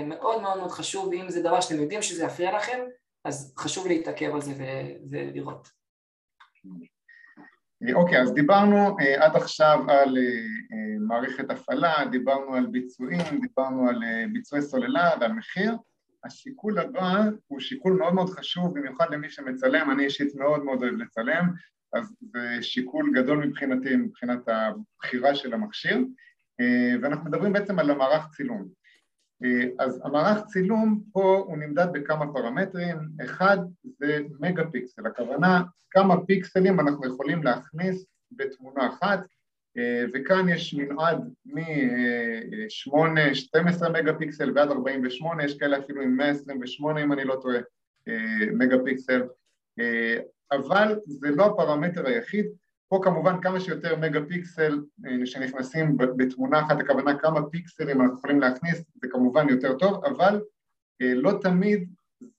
[0.04, 2.80] מאוד מאוד מאוד חשוב, ואם זה דבר שאתם יודעים שזה יפריע לכם,
[3.24, 4.52] אז חשוב להתעכב על זה
[5.10, 5.68] ולראות.
[7.94, 14.02] אוקיי, אז דיברנו uh, עד עכשיו על uh, מערכת הפעלה, דיברנו על ביצועים, דיברנו על
[14.32, 15.76] ביצועי סוללה ועל מחיר.
[16.24, 20.94] השיקול הבא הוא שיקול מאוד מאוד חשוב, במיוחד למי שמצלם, אני אישית מאוד מאוד אוהב
[20.94, 21.44] לצלם,
[21.92, 25.98] אז זה שיקול גדול מבחינתי, מבחינת הבחירה של המכשיר.
[27.02, 28.68] ואנחנו מדברים בעצם על המערך צילום.
[29.78, 36.80] אז המערך צילום פה הוא נמדד בכמה פרמטרים, אחד זה מגה פיקסל, הכוונה כמה פיקסלים
[36.80, 39.20] אנחנו יכולים להכניס בתמונה אחת.
[40.14, 47.12] וכאן יש מנעד מ-8, 12 מגה פיקסל ועד 48, יש כאלה אפילו עם 128 אם
[47.12, 47.58] אני לא טועה
[48.52, 49.22] מגה פיקסל,
[50.52, 52.46] אבל זה לא הפרמטר היחיד,
[52.88, 54.80] פה כמובן כמה שיותר מגה פיקסל
[55.24, 60.40] שנכנסים בתמונה אחת, הכוונה כמה פיקסלים אנחנו יכולים להכניס, זה כמובן יותר טוב, אבל
[61.00, 61.88] לא תמיד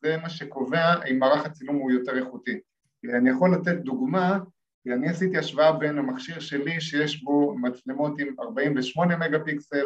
[0.01, 2.59] זה מה שקובע אם מערך הצילום הוא יותר איכותי.
[3.05, 4.39] אני יכול לתת דוגמה
[4.87, 9.85] אני עשיתי השוואה בין המכשיר שלי שיש בו מצלמות עם 48 מגה פיקסל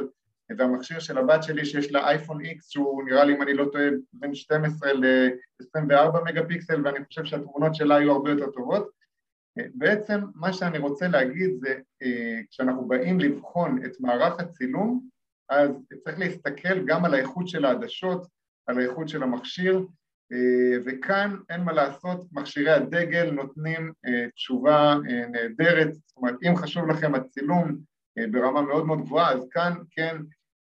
[0.57, 3.85] והמכשיר של הבת שלי שיש לה אייפון X שהוא נראה לי אם אני לא טועה
[4.13, 8.89] בין 12 ל-24 מגה פיקסל ואני חושב שהתמונות שלה היו הרבה יותר טובות
[9.73, 11.79] בעצם מה שאני רוצה להגיד זה
[12.49, 15.07] כשאנחנו באים לבחון את מערך הצילום
[15.49, 15.71] אז
[16.03, 18.27] צריך להסתכל גם על האיכות של העדשות,
[18.67, 19.85] על האיכות של המכשיר
[20.31, 26.55] אה, וכאן אין מה לעשות, מכשירי הדגל נותנים אה, תשובה אה, נהדרת, זאת אומרת אם
[26.55, 27.77] חשוב לכם הצילום
[28.31, 30.17] ברמה מאוד מאוד גבוהה אז כאן כן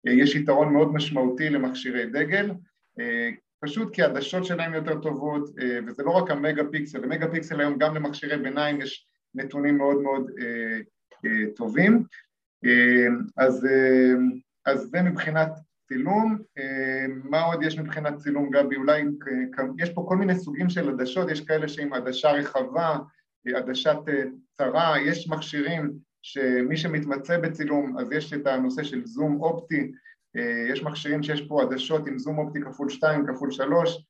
[0.05, 2.51] יש יתרון מאוד משמעותי למכשירי דגל
[3.61, 5.49] פשוט כי העדשות שלהם יותר טובות
[5.87, 10.31] וזה לא רק המגה פיקסל, המגה פיקסל היום גם למכשירי ביניים יש נתונים מאוד מאוד
[11.55, 12.03] טובים
[13.37, 13.67] אז,
[14.65, 15.49] אז זה מבחינת
[15.91, 18.75] צילום, אה, מה עוד יש מבחינת צילום גבי?
[18.75, 19.03] אולי
[19.77, 22.97] יש פה כל מיני סוגים של עדשות, יש כאלה שעם עדשה רחבה,
[23.55, 24.23] עדשת אה,
[24.57, 29.87] צרה, יש מכשירים שמי שמתמצא בצילום אז יש את הנושא של זום אופטי, אה,
[30.71, 34.05] יש מכשירים שיש פה עדשות עם זום אופטי כפול 2, כפול 3,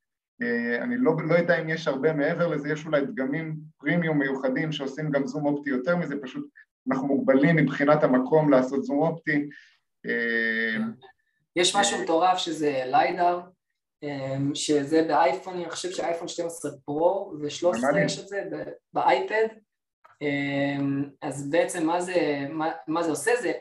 [0.80, 5.10] אני לא, לא יודע אם יש הרבה מעבר לזה, יש אולי דגמים פרימיום מיוחדים שעושים
[5.10, 6.48] גם זום אופטי יותר מזה, פשוט
[6.90, 9.48] אנחנו מוגבלים מבחינת המקום לעשות זום אופטי.
[11.56, 13.40] יש משהו מטורף שזה ליידר,
[14.54, 18.44] שזה באייפון, אני חושב שאייפון 12 פרו ו-13 יש את זה
[18.92, 19.46] באייפד,
[21.22, 23.30] אז בעצם מה זה, מה, מה זה עושה?
[23.40, 23.52] זה,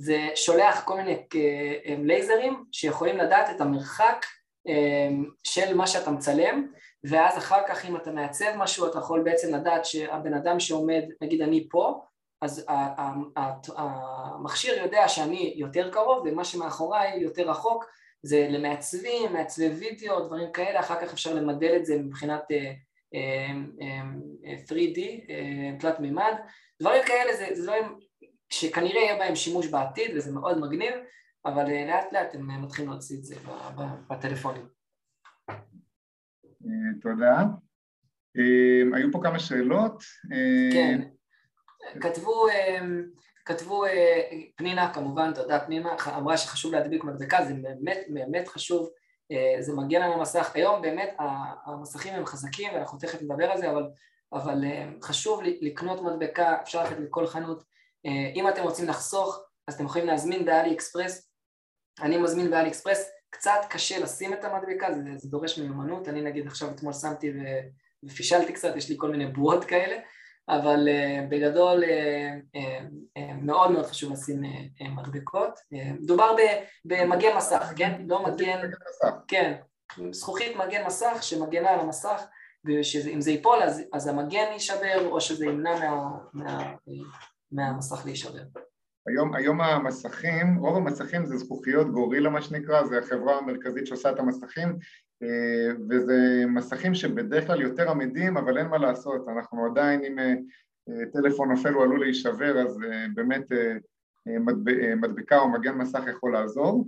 [0.00, 1.16] זה שולח כל מיני
[1.84, 4.26] אמ, לייזרים שיכולים לדעת את המרחק
[5.44, 6.66] של מה שאתה מצלם
[7.04, 11.42] ואז אחר כך אם אתה מעצב משהו אתה יכול בעצם לדעת שהבן אדם שעומד, נגיד
[11.42, 12.00] אני פה,
[12.42, 12.66] אז
[13.76, 17.84] המכשיר יודע שאני יותר קרוב ומה שמאחוריי יותר רחוק
[18.22, 23.54] זה למעצבים, מעצבי וידאו, דברים כאלה, אחר כך אפשר למדל את זה מבחינת 3D, אה,
[25.30, 26.34] אה, אה, תלת מימד,
[26.80, 27.98] דברים כאלה זה, זה דברים
[28.50, 30.94] שכנראה יהיה בהם שימוש בעתיד וזה מאוד מגניב,
[31.44, 33.36] אבל לאט לאט הם מתחילים להוציא את זה
[34.08, 34.66] בטלפונים.
[37.02, 37.44] תודה.
[38.94, 40.02] היו פה כמה שאלות.
[40.72, 41.00] כן.
[42.00, 42.46] כתבו,
[43.44, 44.20] כתבו, אה,
[44.56, 48.90] פנינה כמובן, תודה פנינה, אמרה שחשוב להדביק מדבקה, זה באמת באמת חשוב,
[49.32, 50.50] אה, זה מגיע לנו למסך.
[50.54, 51.16] היום באמת
[51.66, 53.88] המסכים הם חזקים ואנחנו תכף נדבר על זה, אבל,
[54.32, 57.64] אבל אה, חשוב לקנות מדבקה, אפשר ללכת לכל חנות.
[58.34, 61.30] אם אתם רוצים לחסוך, אז אתם יכולים להזמין באלי אקספרס.
[62.00, 66.46] אני מזמין באלי אקספרס, קצת קשה לשים את המדבקה, זה, זה דורש מיומנות, אני נגיד
[66.46, 67.32] עכשיו אתמול שמתי
[68.04, 69.96] ופישלתי קצת, יש לי כל מיני בועות כאלה.
[70.48, 74.42] אבל uh, בגדול uh, uh, מאוד מאוד חשוב לשים
[74.80, 75.58] מדבקות.
[75.72, 76.36] מדובר
[76.84, 78.02] במגן מסך, כן?
[78.06, 78.70] לא מגן...
[79.28, 79.56] כן,
[80.10, 82.22] זכוכית מגן מסך שמגנה על המסך
[82.64, 86.72] ואם זה ייפול אז, אז המגן יישבר או שזה ימנע מה, מה,
[87.52, 88.42] מהמסך להישבר.
[89.06, 94.18] היום, היום המסכים, רוב המסכים זה זכוכיות גורילה מה שנקרא, זה החברה המרכזית שעושה את
[94.18, 94.78] המסכים
[95.22, 100.34] אה, וזה מסכים שבדרך כלל יותר עמידים אבל אין מה לעשות, אנחנו עדיין אם אה,
[101.12, 103.44] טלפון נופל הוא עלול להישבר אז אה, באמת
[104.96, 106.86] מדבקה או מגן מסך יכול לעזור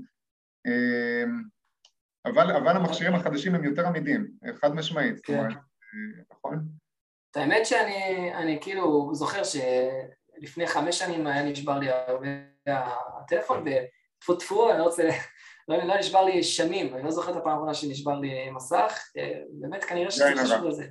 [2.27, 5.33] אבל, אבל המכשירים החדשים הם יותר עמידים, חד משמעית, כן.
[5.33, 5.57] זאת אומרת,
[6.33, 6.69] נכון?
[7.37, 9.45] האמת שאני כאילו זוכר
[10.41, 12.29] שלפני חמש שנים היה נשבר לי הרבה
[12.67, 15.09] הטלפון וטפו טפו, אני לא רוצה
[15.69, 19.33] לא, לא נשבר לי שנים, אני לא זוכר את הפעם האחרונה שנשבר לי מסך, אה,
[19.61, 20.87] באמת כנראה שזה חשוב לזה.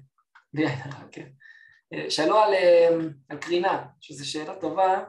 [1.11, 1.27] כן.
[1.93, 2.89] אה, שאלו על, אה,
[3.29, 5.03] על קרינה, שזו שאלה טובה.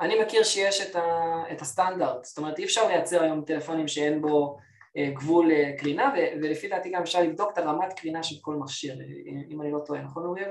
[0.00, 4.22] אני מכיר שיש את, ה, את הסטנדרט, זאת אומרת אי אפשר לייצר היום טלפונים שאין
[4.22, 4.58] בו
[4.98, 8.98] גבול קרינה, ולפי דעתי גם אפשר לבדוק את הרמת קרינה של כל מכשיר,
[9.50, 10.50] אם אני לא טועה, נכון אוריאל?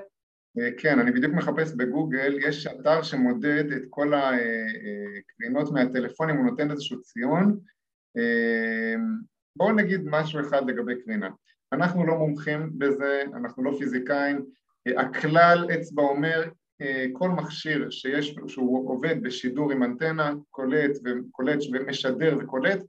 [0.77, 7.01] כן, אני בדיוק מחפש בגוגל, יש אתר שמודד את כל הקרינות מהטלפונים, הוא נותן איזשהו
[7.01, 7.59] ציון.
[9.55, 11.29] בואו נגיד משהו אחד לגבי קרינה.
[11.73, 14.45] אנחנו לא מומחים בזה, אנחנו לא פיזיקאים,
[14.97, 16.49] הכלל אצבע אומר
[17.13, 22.79] כל מכשיר שיש, שהוא עובד בשידור עם אנטנה, קולט וקולט ומשדר וקולט,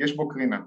[0.00, 0.60] יש בו קרינה.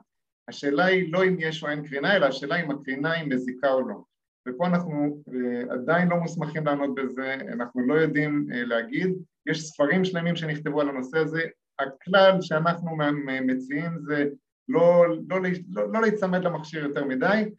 [0.48, 3.88] השאלה היא לא אם יש או אין קרינה, אלא השאלה אם הקרינה היא מזיקה או
[3.88, 4.04] לא.
[4.48, 5.24] ופה אנחנו
[5.70, 9.10] עדיין לא מוסמכים לענות בזה, אנחנו לא יודעים להגיד,
[9.50, 11.42] יש ספרים שלמים שנכתבו על הנושא הזה,
[11.80, 12.98] הכלל שאנחנו
[13.42, 14.26] מציעים זה
[14.70, 15.38] לא, לא,
[15.70, 17.52] לא, לא להיצמד למכשיר יותר מדי,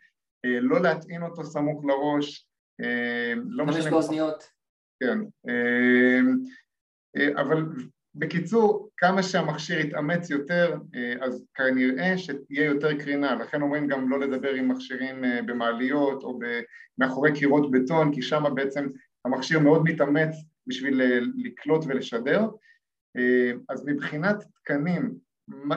[0.45, 2.49] לא להטעין אותו סמוך לראש,
[3.35, 3.83] לא משנה...
[3.83, 4.45] חמש באוזניות.
[5.01, 5.19] כן,
[7.37, 7.65] אבל
[8.15, 10.77] בקיצור, כמה שהמכשיר יתאמץ יותר,
[11.21, 16.39] אז כנראה שתהיה יותר קרינה, לכן אומרים גם לא לדבר עם מכשירים במעליות או
[16.99, 18.87] מאחורי קירות בטון, כי שם בעצם
[19.25, 21.03] המכשיר מאוד מתאמץ בשביל
[21.37, 22.49] לקלוט ולשדר.
[23.69, 25.15] אז מבחינת תקנים,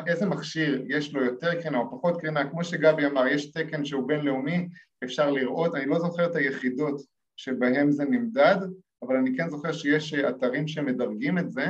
[0.07, 4.07] איזה מכשיר יש לו יותר קרינה או פחות קרינה, כמו שגבי אמר, יש תקן שהוא
[4.07, 4.67] בינלאומי,
[5.03, 7.01] אפשר לראות, אני לא זוכר את היחידות
[7.37, 8.57] שבהם זה נמדד,
[9.03, 11.65] אבל אני כן זוכר שיש אתרים שמדרגים את זה,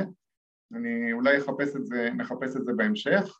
[0.74, 3.38] אני אולי אחפש את זה, נחפש את זה בהמשך,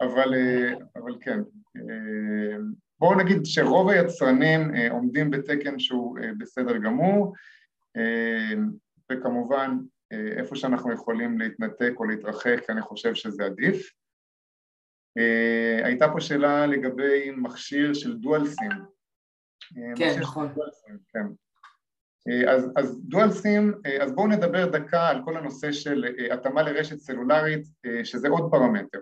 [0.00, 0.34] אבל,
[0.96, 1.40] אבל כן.
[2.98, 7.34] בואו נגיד שרוב היצרנים עומדים בתקן שהוא בסדר גמור,
[9.12, 9.78] וכמובן
[10.10, 13.90] איפה שאנחנו יכולים להתנתק או להתרחק, אני חושב שזה עדיף.
[15.84, 18.70] הייתה פה שאלה לגבי מכשיר של דואל סים.
[19.96, 20.48] כן, נכון.
[21.08, 21.26] כן.
[22.48, 27.66] אז, אז דואל סים, אז בואו נדבר דקה על כל הנושא של התאמה לרשת סלולרית,
[28.04, 29.00] שזה עוד פרמטר.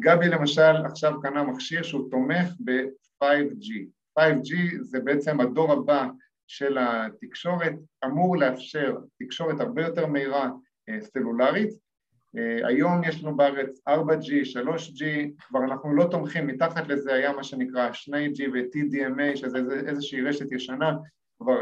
[0.00, 3.70] גבי למשל עכשיו קנה מכשיר שהוא תומך ב-5G.
[4.18, 6.06] 5G זה בעצם הדור הבא
[6.46, 7.72] של התקשורת,
[8.04, 10.50] אמור לאפשר תקשורת הרבה יותר מהירה
[11.00, 11.70] סלולרית.
[12.64, 15.04] היום יש לנו בארץ 4G, 3G,
[15.48, 20.92] כבר אנחנו לא תומכים, מתחת לזה היה מה שנקרא 2G ו-TDMA, שזה איזושהי רשת ישנה,
[21.44, 21.60] כבר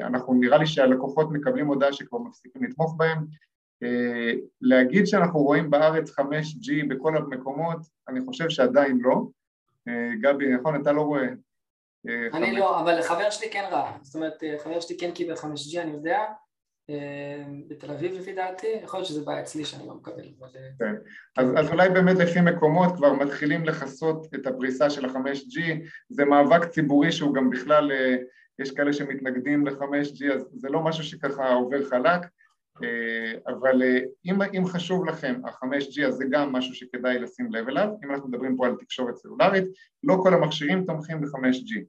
[0.00, 3.18] אנחנו נראה לי שהלקוחות מקבלים הודעה שכבר מפסיקים לתמוך בהם.
[4.60, 7.78] להגיד שאנחנו רואים בארץ 5G בכל המקומות,
[8.08, 9.22] אני חושב שעדיין לא.
[10.20, 11.28] גבי, נכון, אתה לא רואה
[12.34, 15.90] אני לא, אבל חבר שלי כן ראה, זאת אומרת חבר שלי כן קיבל 5G, אני
[15.92, 16.18] יודע,
[17.68, 20.22] בתל אביב לפי דעתי, יכול להיות שזה בעיה אצלי שאני לא מקבל.
[20.78, 20.94] כן,
[21.36, 25.60] אז אולי באמת לפי מקומות כבר מתחילים לכסות את הפריסה של ה-5G,
[26.08, 27.92] זה מאבק ציבורי שהוא גם בכלל,
[28.58, 32.20] יש כאלה שמתנגדים ל-5G, אז זה לא משהו שככה עובר חלק,
[33.46, 33.82] אבל
[34.26, 38.28] אם, אם חשוב לכם ה-5G אז זה גם משהו שכדאי לשים לב אליו, אם אנחנו
[38.28, 39.64] מדברים פה על תקשורת סלולרית,
[40.02, 41.84] לא כל המכשירים תומכים ב-5G,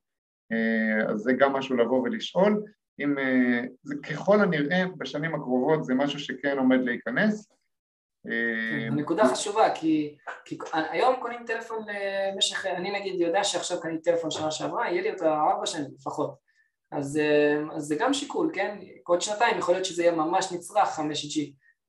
[1.09, 2.63] אז זה גם משהו לבוא ולשאול,
[2.99, 3.15] אם,
[3.83, 7.49] זה ככל הנראה בשנים הקרובות זה משהו שכן עומד להיכנס.
[8.91, 11.85] נקודה חשובה כי, כי היום קונים טלפון
[12.33, 16.46] למשך, אני נגיד יודע שעכשיו קניתי טלפון שנה שעברה, יהיה לי אותו ארבע שנים לפחות
[16.91, 17.19] אז,
[17.75, 18.77] אז זה גם שיקול, כן?
[19.03, 21.39] עוד שנתיים יכול להיות שזה יהיה ממש נצרך 5G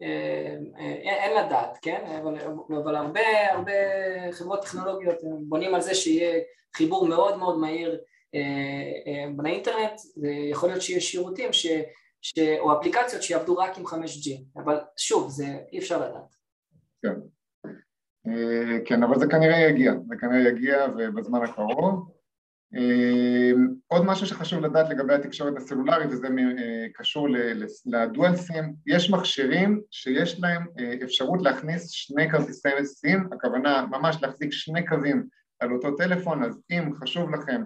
[0.00, 2.04] אין לדעת, כן?
[2.22, 2.34] אבל,
[2.68, 3.72] אבל הרבה, הרבה
[4.32, 5.16] חברות טכנולוגיות
[5.48, 6.40] בונים על זה שיהיה
[6.76, 8.00] חיבור מאוד מאוד מהיר
[9.36, 11.66] באינטרנט ויכול להיות שיש שירותים ש,
[12.22, 16.34] ש, או אפליקציות שיעבדו רק עם 5G אבל שוב, זה אי אפשר לדעת
[17.02, 17.14] כן.
[18.84, 22.17] כן, אבל זה כנראה יגיע, זה כנראה יגיע ובזמן הקרוב
[23.86, 26.28] עוד משהו שחשוב לדעת לגבי התקשורת הסלולרית וזה
[26.94, 27.28] קשור
[27.86, 30.66] לדואל סים, יש מכשירים שיש להם
[31.04, 35.26] אפשרות להכניס שני כרטיסי סים, הכוונה ממש להחזיק שני קווים
[35.60, 37.62] על אותו טלפון, אז אם חשוב לכם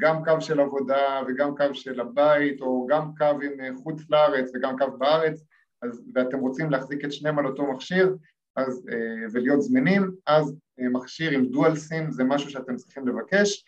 [0.00, 4.78] גם קו של עבודה וגם קו של הבית או גם קו עם חוץ לארץ וגם
[4.78, 5.44] קו בארץ
[5.82, 8.16] אז, ואתם רוצים להחזיק את שניהם על אותו מכשיר
[8.56, 8.86] אז,
[9.32, 13.64] ולהיות זמינים, אז מכשיר עם דואל סים זה משהו שאתם צריכים לבקש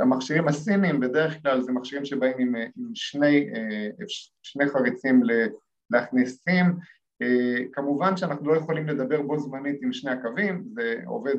[0.00, 3.50] המכשירים הסינים בדרך כלל זה מכשירים שבאים עם, עם שני,
[4.42, 5.22] שני חריצים
[5.90, 6.66] להכניס סים
[7.72, 11.34] כמובן שאנחנו לא יכולים לדבר בו זמנית עם שני הקווים, זה עובד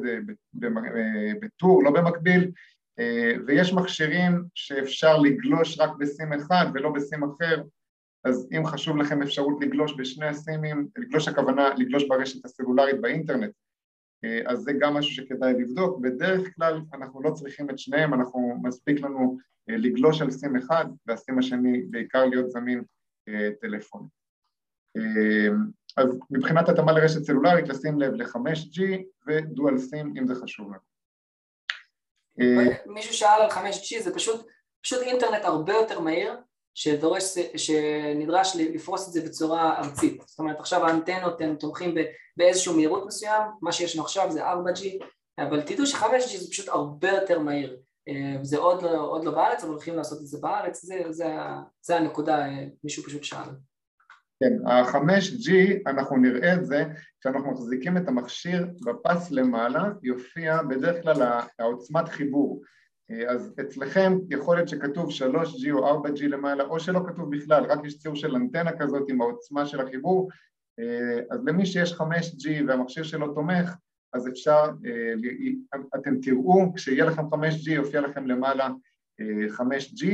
[1.42, 2.52] בטור, לא במקביל.
[3.48, 7.64] ויש מכשירים שאפשר לגלוש רק בסים אחד ולא בסים אחר
[8.24, 13.52] אז אם חשוב לכם אפשרות לגלוש בשני הסימים, לגלוש הכוונה לגלוש ברשת הסלולרית באינטרנט
[14.46, 19.00] אז זה גם משהו שכדאי לבדוק, בדרך כלל אנחנו לא צריכים את שניהם, אנחנו מספיק
[19.00, 22.84] לנו לגלוש על סים אחד והסים השני בעיקר להיות זמין
[23.62, 24.08] טלפון.
[25.98, 28.82] אז מבחינת התאמה לרשת סלולרית לשים לב ל-5G
[29.28, 30.90] ודואל סים אם זה חשוב לנו.
[32.86, 34.48] מישהו שאל על 5G זה פשוט,
[34.82, 36.34] פשוט אינטרנט הרבה יותר מהיר
[36.74, 40.24] שדורש, שנדרש לפרוס את זה בצורה ארצית.
[40.26, 41.96] זאת אומרת עכשיו האנטנות הם תומכים
[42.38, 45.06] באיזשהו מהירות מסוים, מה שיש לנו עכשיו זה 4G,
[45.40, 47.78] אבל תדעו ש-5G זה פשוט הרבה יותר מהיר.
[48.42, 51.26] זה עוד לא, עוד לא בארץ, אבל הולכים לעשות את זה בארץ, זה, זה,
[51.82, 52.46] זה הנקודה,
[52.84, 53.50] מישהו פשוט שאל.
[54.40, 55.52] כן, ה-5G,
[55.88, 56.84] אנחנו נראה את זה,
[57.20, 62.62] כשאנחנו מחזיקים את המכשיר בפס למעלה, יופיע בדרך כלל העוצמת חיבור.
[63.28, 67.99] אז אצלכם יכול להיות שכתוב 3G או 4G למעלה, או שלא כתוב בכלל, רק יש
[67.99, 70.30] ציור של אנטנה כזאת עם העוצמה של החיבור,
[71.32, 73.76] אז למי שיש 5G והמכשיר שלו תומך,
[74.14, 74.70] אז אפשר,
[75.95, 78.70] אתם תראו, כשיהיה לכם 5G יופיע לכם למעלה
[79.49, 80.05] 5G,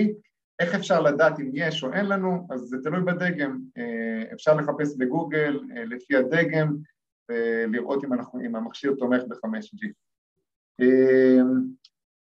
[0.59, 2.47] איך אפשר לדעת אם יש או אין לנו?
[2.49, 3.59] אז זה תלוי בדגם,
[4.33, 6.75] אפשר לחפש בגוגל לפי הדגם
[7.29, 9.87] ולראות אם, אנחנו, אם המכשיר תומך ב-5G.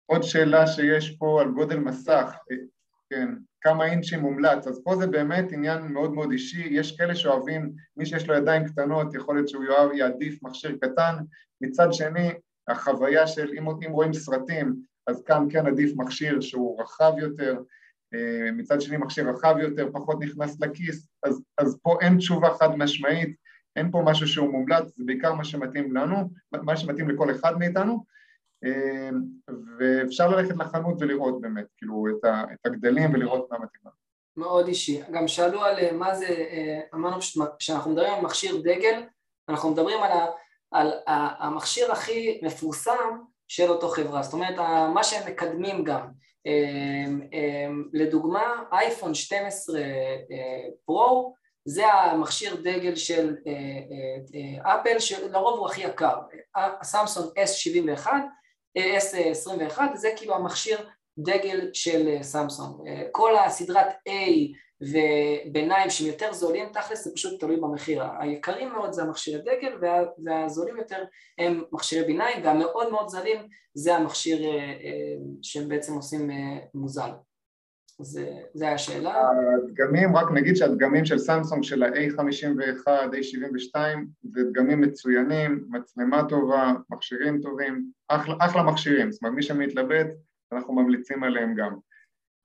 [0.05, 2.35] עוד שאלה שיש פה על גודל מסך,
[3.09, 3.29] כן,
[3.61, 8.05] כמה אינצ'ים מומלץ, אז פה זה באמת עניין מאוד מאוד אישי, יש כאלה שאוהבים, מי
[8.05, 11.15] שיש לו ידיים קטנות יכול להיות שהוא יאהב, יעדיף מכשיר קטן,
[11.61, 12.31] מצד שני
[12.67, 14.75] החוויה של אם, אם רואים סרטים
[15.07, 17.59] אז כאן כן עדיף מכשיר שהוא רחב יותר,
[18.53, 23.35] מצד שני מכשיר רחב יותר, פחות נכנס לכיס, אז, אז פה אין תשובה חד משמעית,
[23.75, 28.05] אין פה משהו שהוא מומלץ, זה בעיקר מה שמתאים לנו, מה שמתאים לכל אחד מאיתנו,
[29.79, 33.93] ואפשר ללכת לחנות ולראות באמת, כאילו, את, ה, הגדלים ולראות מה מתאים לנו.
[34.37, 35.01] מאוד אישי.
[35.11, 36.27] גם שאלו על מה זה,
[36.93, 39.03] אמרנו פשוט, כשאנחנו מדברים על מכשיר דגל,
[39.49, 40.25] אנחנו מדברים על, ה,
[40.71, 40.91] על
[41.39, 44.55] המכשיר הכי מפורסם של אותו חברה, זאת אומרת,
[44.93, 46.07] מה שהם מקדמים גם.
[47.93, 49.79] לדוגמה, אייפון 12
[50.85, 51.33] פרו,
[51.65, 53.35] זה המכשיר דגל של
[54.61, 56.17] אפל, שלרוב הוא הכי יקר,
[56.55, 58.07] הסמסונג S71
[58.77, 62.75] S21 זה כאילו המכשיר דגל של סמסונג.
[63.11, 64.11] כל הסדרת A
[64.81, 68.03] וביניים שהם יותר זולים תכלס זה פשוט תלוי במחיר.
[68.19, 69.77] היקרים מאוד זה המכשיר דגל
[70.25, 71.03] והזולים יותר
[71.37, 74.41] הם מכשירי ביניים והמאוד מאוד זלים זה המכשיר
[75.41, 76.29] שהם בעצם עושים
[76.73, 77.09] מוזל.
[77.99, 79.29] זה, זה השאלה.
[79.63, 83.75] הדגמים, רק נגיד שהדגמים של סמסונג של ה-A51, A72
[84.23, 90.07] זה דגמים מצוינים, מצלמה טובה, מכשירים טובים, אחלה, אחלה מכשירים, זאת אומרת מי שמתלבט
[90.51, 91.75] אנחנו ממליצים עליהם גם.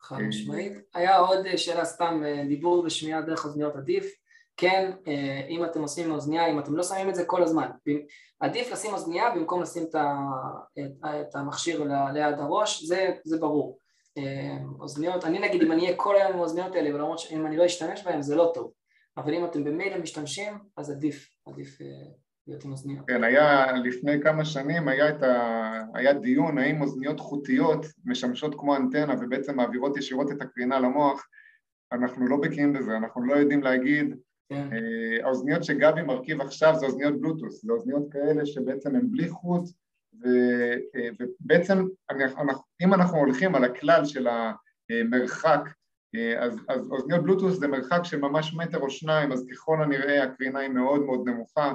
[0.01, 0.73] חד משמעית.
[0.95, 4.15] היה עוד שאלה סתם, דיבור ושמיעה דרך אוזניות עדיף,
[4.57, 4.91] כן,
[5.49, 7.69] אם אתם עושים אוזנייה, אם אתם לא שמים את זה כל הזמן,
[8.41, 9.85] עדיף לשים אוזנייה במקום לשים
[11.21, 13.79] את המכשיר ליד הראש, זה, זה ברור.
[14.81, 17.67] אוזניות, אני נגיד אם אני אהיה כל היום עם האוזניות האלה ולמרות שאם אני לא
[17.67, 18.73] אשתמש בהן זה לא טוב.
[19.17, 21.79] אבל אם אתם במילא משתמשים אז עדיף, עדיף
[22.47, 23.07] להיות עם אוזניות.
[23.07, 25.83] כן, היה לפני כמה שנים היה, ה...
[25.95, 31.27] היה דיון האם אוזניות חוטיות משמשות כמו אנטנה ובעצם מעבירות ישירות את הקרינה למוח.
[31.93, 34.15] אנחנו לא בקיאים בזה, אנחנו לא יודעים להגיד.
[34.49, 34.69] כן.
[35.23, 39.65] האוזניות שגבי מרכיב עכשיו זה אוזניות בלוטוס, זה אוזניות כאלה שבעצם הן בלי חוט
[41.21, 41.87] ובעצם
[42.83, 44.29] אם אנחנו הולכים על הכלל של
[44.91, 45.61] המרחק
[46.39, 50.59] אז, אז אוזניות בלוטוס זה מרחק של ממש מטר או שניים אז ככל הנראה הקרינה
[50.59, 51.73] היא מאוד מאוד נמוכה.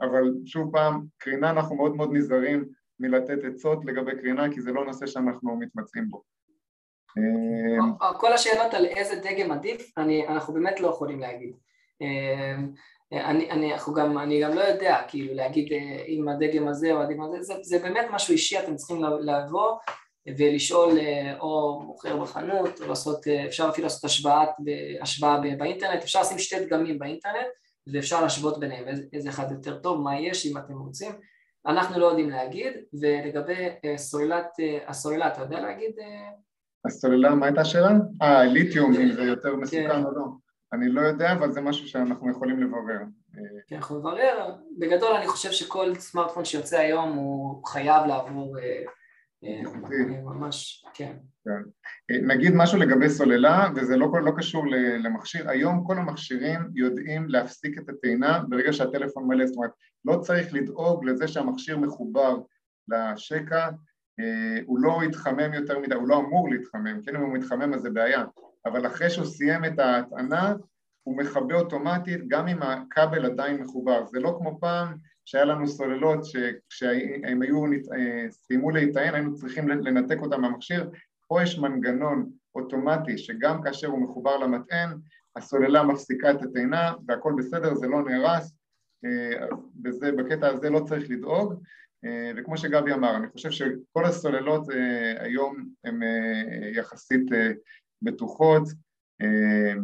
[0.00, 2.64] אבל שוב פעם קרינה אנחנו מאוד מאוד נזהרים
[3.00, 6.22] מלתת עצות לגבי קרינה כי זה לא נושא שאנחנו מתמצאים בו.
[8.18, 11.52] כל השאלות על איזה דגם עדיף אנחנו באמת לא יכולים להגיד
[13.12, 17.22] אני, אני, גם, אני גם לא יודע כאילו להגיד אה, אם הדגם הזה או הדגם
[17.22, 19.78] הזה, זה, זה באמת משהו אישי, אתם צריכים לבוא
[20.38, 24.44] ולשאול אה, או מוכר בחנות, או לעשות, אה, אפשר אפילו לעשות השוואה,
[25.02, 27.46] השוואה באינטרנט, אפשר לשים שתי דגמים באינטרנט
[27.92, 31.12] ואפשר להשוות ביניהם איזה, איזה אחד יותר טוב, מה יש אם אתם רוצים,
[31.66, 34.46] אנחנו לא יודעים להגיד, ולגבי סוללת,
[34.86, 35.90] הסוללה, אתה יודע להגיד?
[36.86, 37.90] הסוללה, מה הייתה השאלה?
[38.22, 40.04] אה, ליתיום, אם זה יותר מסוכן כן.
[40.04, 40.47] או לא.
[40.72, 43.00] אני לא יודע, אבל זה משהו שאנחנו יכולים לברר.
[43.66, 44.54] כן, אנחנו נברר.
[44.78, 48.82] בגדול אני חושב שכל סמארטפון שיוצא היום הוא חייב לעבור אה,
[49.44, 49.62] אה,
[50.24, 51.16] ממש, כן.
[51.44, 51.62] כן.
[52.26, 54.64] נגיד משהו לגבי סוללה, וזה לא, לא קשור
[55.04, 59.70] למכשיר, היום כל המכשירים יודעים להפסיק את הטעינה ברגע שהטלפון מלא, זאת אומרת,
[60.04, 62.36] לא צריך לדאוג לזה שהמכשיר מחובר
[62.88, 63.68] לשקע,
[64.20, 67.80] אה, הוא לא יתחמם יותר מדי, הוא לא אמור להתחמם, כן אם הוא מתחמם אז
[67.80, 68.24] זה בעיה,
[68.66, 70.54] אבל אחרי שהוא סיים את ההטענה
[71.08, 74.06] הוא מכבה אוטומטית גם אם הכבל עדיין מחובר.
[74.06, 74.94] זה לא כמו פעם
[75.24, 80.90] שהיה לנו סוללות שכשהם היו, אה, סיימו להיטען היינו צריכים לנתק אותם מהמכשיר,
[81.28, 84.98] פה יש מנגנון אוטומטי שגם כאשר הוא מחובר למטען
[85.36, 88.52] הסוללה מפסיקה את הטעינה והכל בסדר, זה לא נהרס,
[89.04, 91.62] אה, בזה, בקטע הזה לא צריך לדאוג.
[92.04, 94.66] אה, וכמו שגבי אמר, אני חושב שכל הסוללות
[95.18, 96.00] היום הן
[96.74, 97.26] יחסית
[98.02, 98.62] בטוחות,
[99.22, 99.74] אה,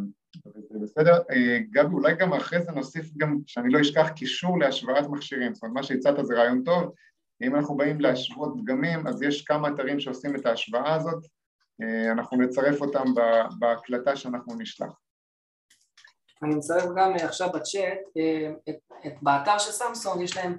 [0.71, 1.23] זה בסדר.
[1.31, 5.62] אה, גבי, אולי גם אחרי זה נוסיף גם, שאני לא אשכח, קישור להשוואת מכשירים, זאת
[5.62, 6.95] אומרת, מה שהצעת זה רעיון טוב,
[7.43, 11.27] אם אנחנו באים להשוות דגמים, אז יש כמה אתרים שעושים את ההשוואה הזאת,
[12.12, 13.05] אנחנו נצרף אותם
[13.59, 15.01] בהקלטה שאנחנו נשלח.
[16.43, 17.99] אני מצרף גם עכשיו בצ'אט,
[18.69, 18.75] את,
[19.07, 20.59] את, באתר של סמסונג יש להם,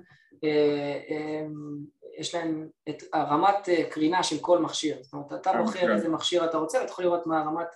[2.18, 5.92] יש להם את הרמת קרינה של כל מכשיר, זאת אומרת אתה בוחר כן.
[5.92, 7.68] איזה מכשיר אתה רוצה ואתה יכול לראות מה הרמת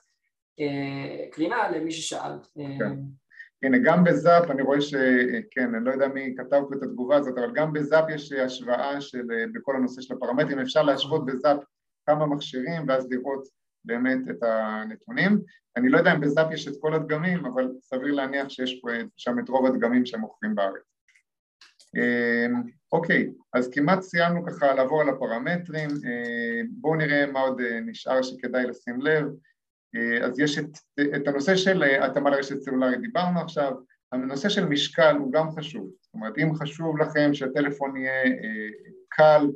[1.31, 2.31] קרינה למי ששאל.
[2.55, 2.93] כן.
[3.63, 4.95] הנה, גם בזאפ, אני רואה ש...
[5.51, 9.01] כן, אני לא יודע מי כתב פה את התגובה הזאת, אבל גם בזאפ יש השוואה
[9.01, 9.23] של,
[9.53, 11.57] בכל הנושא של הפרמטרים, אפשר להשוות בזאפ
[12.05, 13.47] כמה מכשירים ואז לראות
[13.85, 15.41] באמת את הנתונים.
[15.77, 19.39] אני לא יודע אם בזאפ יש את כל הדגמים, אבל סביר להניח שיש פה שם
[19.39, 20.98] את רוב הדגמים שהם מוכרים בארץ.
[21.95, 22.61] אמ,
[22.91, 28.21] אוקיי, אז כמעט סיימנו ככה לעבור על הפרמטרים, אמ, בואו נראה מה עוד אה, נשאר
[28.21, 29.25] שכדאי לשים לב.
[29.95, 30.77] אה, אז יש את,
[31.15, 33.73] את הנושא של אה, התאמה לרשת סלולרית, דיברנו עכשיו,
[34.11, 38.23] הנושא של משקל הוא גם חשוב, זאת אומרת אם חשוב לכם שהטלפון יהיה
[39.09, 39.47] קל,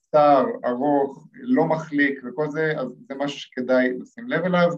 [0.00, 4.70] צר, ארוך, לא מחליק וכל זה, אז זה משהו שכדאי לשים לב אליו.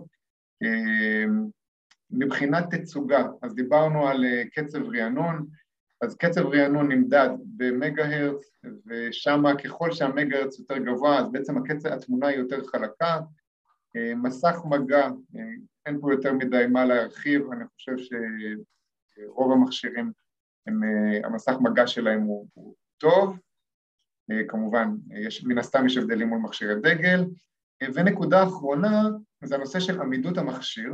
[2.10, 4.24] מבחינת תצוגה, אז דיברנו על
[4.54, 5.46] קצב רענון,
[6.00, 8.50] אז קצב רענון נמדד במגה הרץ,
[8.86, 13.18] ושם ככל שהמגה הרץ יותר גבוה, אז בעצם הקצב, התמונה היא יותר חלקה.
[13.96, 15.42] אה, מסך מגע, אה,
[15.86, 18.16] אין פה יותר מדי מה להרחיב, אני חושב
[19.06, 20.12] שרוב המכשירים,
[20.66, 23.38] הם, אה, המסך מגע שלהם הוא, הוא טוב,
[24.48, 27.24] כמובן, יש, מן הסתם יש הבדלים מול מכשירי דגל,
[27.94, 29.02] ונקודה אחרונה
[29.44, 30.92] זה הנושא של עמידות המכשיר,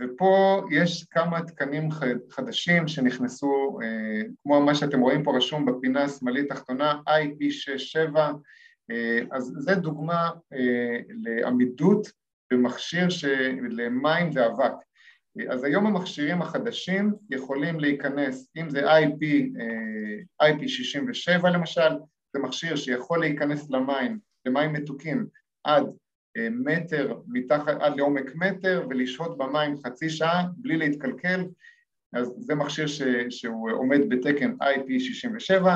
[0.00, 1.88] ופה יש כמה תקנים
[2.30, 8.16] חדשים שנכנסו, אה, כמו מה שאתם רואים פה רשום בפינה השמאלית תחתונה, IP67,
[8.90, 12.12] אה, אז זה דוגמה אה, לעמידות
[12.52, 13.06] במכשיר
[13.70, 14.72] למים ואבק.
[15.50, 19.22] אז היום המכשירים החדשים יכולים להיכנס, אם זה IP,
[20.42, 21.90] IP67 למשל,
[22.32, 25.26] זה מכשיר שיכול להיכנס למים, למים מתוקים
[25.64, 25.84] עד
[26.50, 31.44] מטר מתחת, עד לעומק מטר ולשהות במים חצי שעה בלי להתקלקל.
[32.12, 35.66] אז זה מכשיר ש, שהוא עומד בתקן IP67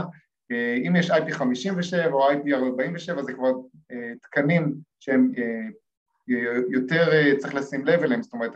[0.86, 3.52] אם יש IP57 או IP47 זה כבר
[3.92, 8.52] אה, תקנים שהם אה, יותר אה, צריך לשים לב אליהם, זאת אומרת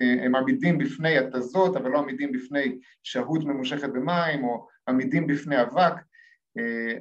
[0.00, 5.92] הם עמידים בפני התזות אבל לא עמידים בפני שהות ממושכת במים או עמידים בפני אבק.
[5.92, 6.05] אה,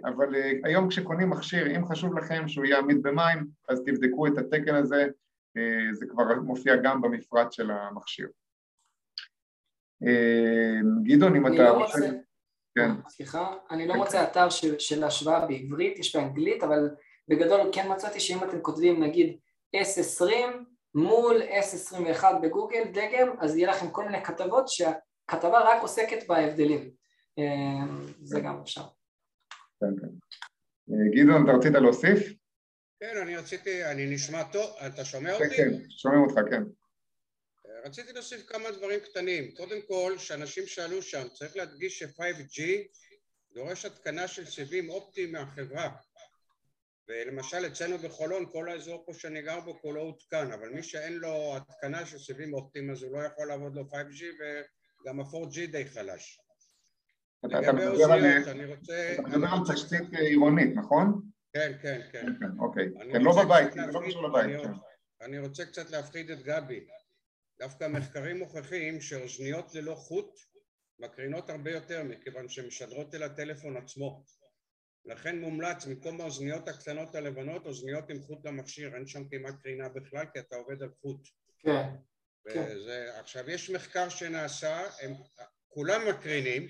[0.06, 4.38] אבל אה, היום כשקונים מכשיר, אם חשוב לכם שהוא יהיה עמיד במים, אז תבדקו את
[4.38, 5.08] התקן הזה,
[5.58, 8.28] אה, זה כבר מופיע גם במפרט של המכשיר.
[11.04, 11.64] גדעון, אם אתה...
[11.64, 12.00] לא רוצה...
[12.78, 12.92] כן.
[13.10, 14.00] סליחה, אני לא כן.
[14.00, 16.90] מוצא אתר של, של השוואה בעברית, יש באנגלית, אבל
[17.28, 19.38] בגדול כן מצאתי שאם אתם כותבים נגיד
[19.76, 20.26] S20
[20.96, 26.90] מול S21 בגוגל, דגם, אז יהיה לכם כל מיני כתבות שהכתבה רק עוסקת בהבדלים.
[28.24, 28.84] זה גם אפשר.
[29.84, 29.90] אה,
[31.16, 32.34] גדעון, אתה רצית להוסיף?
[33.00, 35.56] כן, אני רציתי, אני נשמע טוב, אתה שומע כן, אותי?
[35.56, 36.64] כן, כן, שומעים אותך, כן.
[37.66, 39.52] אה, רציתי להוסיף כמה דברים קטנים.
[39.56, 42.62] קודם כל, שאנשים שאלו שם, צריך להדגיש ש-5G
[43.54, 45.90] דורש התקנה של סיבים אופטיים מהחברה.
[47.08, 51.58] ולמשל אצלנו בחולון, כל האזור פה שאני גר בו כולו הותקן, אבל מי שאין לו
[51.58, 56.40] התקנה של סיבים אופטיים אז הוא לא יכול לעבוד לו 5G וגם ה-4G די חלש.
[57.46, 57.74] אתה
[59.24, 61.22] מדבר על תשתית עירונית, נכון?
[61.54, 62.26] כן, כן, כן.
[62.26, 62.86] כן, כן אוקיי.
[63.12, 64.60] כן, לא בבית, זה לא קשור לבית.
[65.22, 66.88] אני רוצה קצת להפחיד את גבי.
[67.60, 70.40] דווקא מחקרים מוכיחים שאוזניות ללא חוט
[71.00, 74.24] מקרינות הרבה יותר מכיוון שהן משדרות אל הטלפון עצמו.
[75.06, 80.26] לכן מומלץ במקום האוזניות הקטנות הלבנות, אוזניות עם חוט למכשיר, אין שם כמעט קרינה בכלל
[80.34, 81.28] כי אתה עובד על חוט.
[81.60, 81.90] כן.
[82.48, 85.14] וזה, עכשיו יש מחקר שנעשה, הם
[85.68, 86.68] כולם מקרינים,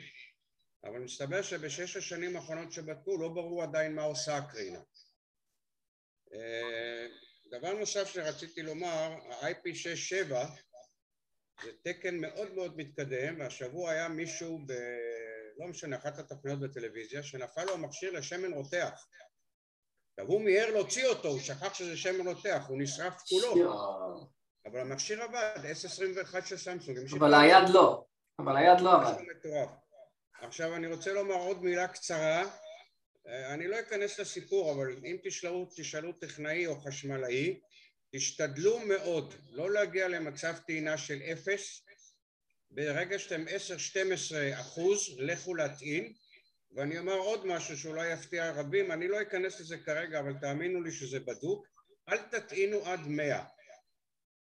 [0.85, 4.81] אבל מסתבר שבשש השנים האחרונות שבדקו לא ברור עדיין מה עושה הקרינה.
[6.33, 7.07] אה,
[7.51, 10.33] דבר נוסף שרציתי לומר, ה-IP67
[11.63, 14.73] זה תקן מאוד מאוד מתקדם והשבוע היה מישהו ב...
[15.57, 19.07] לא משנה, אחת התוכניות בטלוויזיה שנפל לו המכשיר לשמן רותח.
[20.11, 23.75] עכשיו הוא מיהר להוציא אותו, הוא שכח שזה שמן רותח, הוא נשרף כולו.
[24.65, 28.05] אבל המכשיר עבד, S21 של סמסונג אבל היד לא,
[28.39, 29.21] אבל היד לא עבד
[30.41, 32.49] עכשיו אני רוצה לומר עוד מילה קצרה,
[33.27, 37.59] אה, אני לא אכנס לסיפור, אבל אם תשאלו, תשאלו טכנאי או חשמלאי,
[38.15, 41.81] תשתדלו מאוד לא להגיע למצב טעינה של אפס,
[42.71, 46.13] ברגע שאתם 10-12 אחוז, לכו להטעין,
[46.75, 50.91] ואני אומר עוד משהו שאולי יפתיע רבים, אני לא אכנס לזה כרגע, אבל תאמינו לי
[50.91, 51.67] שזה בדוק,
[52.09, 53.43] אל תטעינו עד 100.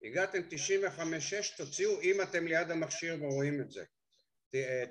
[0.03, 3.83] הגעתם 95-6, תוציאו אם אתם ליד המכשיר ורואים את זה.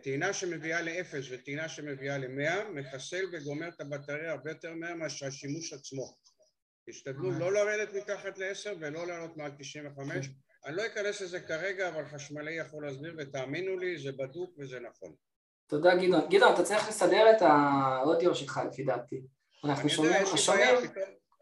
[0.03, 5.73] טעינה שמביאה לאפס וטעינה שמביאה למאה מחסל וגומר את הבטריה הרבה יותר מהר מאשר השימוש
[5.73, 6.17] עצמו.
[6.91, 10.29] תשתדלו לא לרדת מתחת לעשר ולא לעלות מעל 95.
[10.67, 15.15] אני לא אכנס לזה כרגע, אבל חשמלי יכול להסביר, ותאמינו לי, זה בדוק וזה נכון.
[15.67, 16.29] תודה גדעון.
[16.31, 19.23] גדעון, אתה צריך לסדר את האודיו שלך לפי דעתי.
[19.65, 20.75] אנחנו שומעים, שומעים...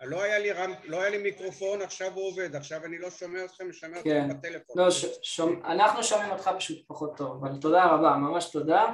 [0.04, 3.44] לא היה לי רם, לא היה לי מיקרופון, עכשיו הוא עובד, עכשיו אני לא שומע
[3.44, 4.30] אתכם, אני שומע כן.
[4.30, 4.82] אתכם בטלפון.
[4.82, 8.84] לא, ש, שומע, אנחנו שומעים אותך פשוט פחות טוב, אבל תודה רבה, ממש תודה.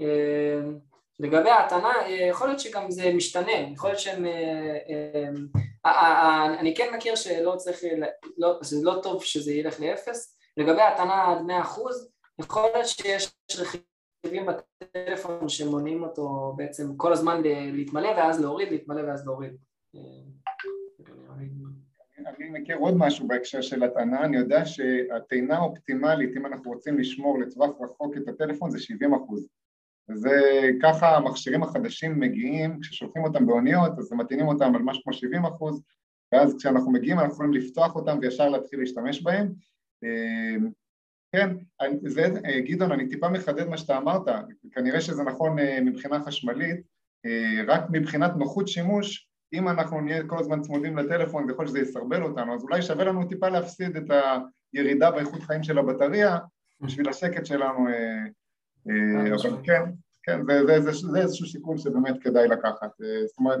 [0.00, 0.60] אה,
[1.20, 4.26] לגבי ההטענה, אה, יכול להיות שגם זה משתנה, יכול להיות שהם...
[5.86, 7.80] אה, אני כן מכיר שלא צריך,
[8.38, 10.38] לא, זה לא טוב שזה ילך לאפס.
[10.56, 12.10] לגבי ההטענה עד 100 אחוז,
[12.40, 19.26] יכול להיות שיש רכיבים בטלפון שמונעים אותו בעצם כל הזמן להתמלא ואז להוריד, להתמלא ואז
[19.26, 19.56] להוריד.
[22.26, 27.38] אני מכיר עוד משהו בהקשר של הטענה, אני יודע שהטעינה האופטימלית, אם אנחנו רוצים לשמור
[27.38, 29.48] לטווח רחוק את הטלפון, זה 70 אחוז.
[30.08, 30.30] וזה
[30.82, 35.82] ככה המכשירים החדשים מגיעים, כששולחים אותם באוניות, אז מטעינים אותם על משהו כמו 70 אחוז,
[36.32, 39.52] ואז כשאנחנו מגיעים אנחנו יכולים לפתוח אותם וישר להתחיל להשתמש בהם.
[41.32, 41.56] כן,
[42.06, 42.22] זה,
[42.66, 44.22] גדעון, אני טיפה מחדד מה שאתה אמרת,
[44.72, 46.80] כנראה שזה נכון אה, מבחינה חשמלית,
[47.26, 51.80] אה, רק מבחינת נוחות שימוש, אם אנחנו נהיה כל הזמן צמודים לטלפון, יכול להיות שזה
[51.80, 54.10] יסרבל אותנו, אז אולי שווה לנו טיפה להפסיד את
[54.72, 56.38] הירידה באיכות חיים של הבטריה
[56.80, 58.24] בשביל השקט שלנו, אה,
[58.88, 59.82] אה, אבל כן,
[60.22, 62.90] כן, זה, זה, זה, זה איזשהו שיקול שבאמת כדאי לקחת.
[63.02, 63.58] אה, זאת אומרת,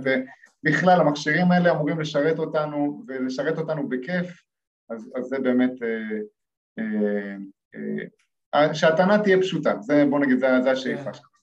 [0.62, 4.42] בכלל המכשירים האלה אמורים לשרת אותנו ולשרת אותנו בכיף,
[4.90, 5.72] אז, אז זה באמת,
[8.72, 11.36] שהטענה תהיה פשוטה, זה בוא נגיד, זה, זה השאיפה שלנו.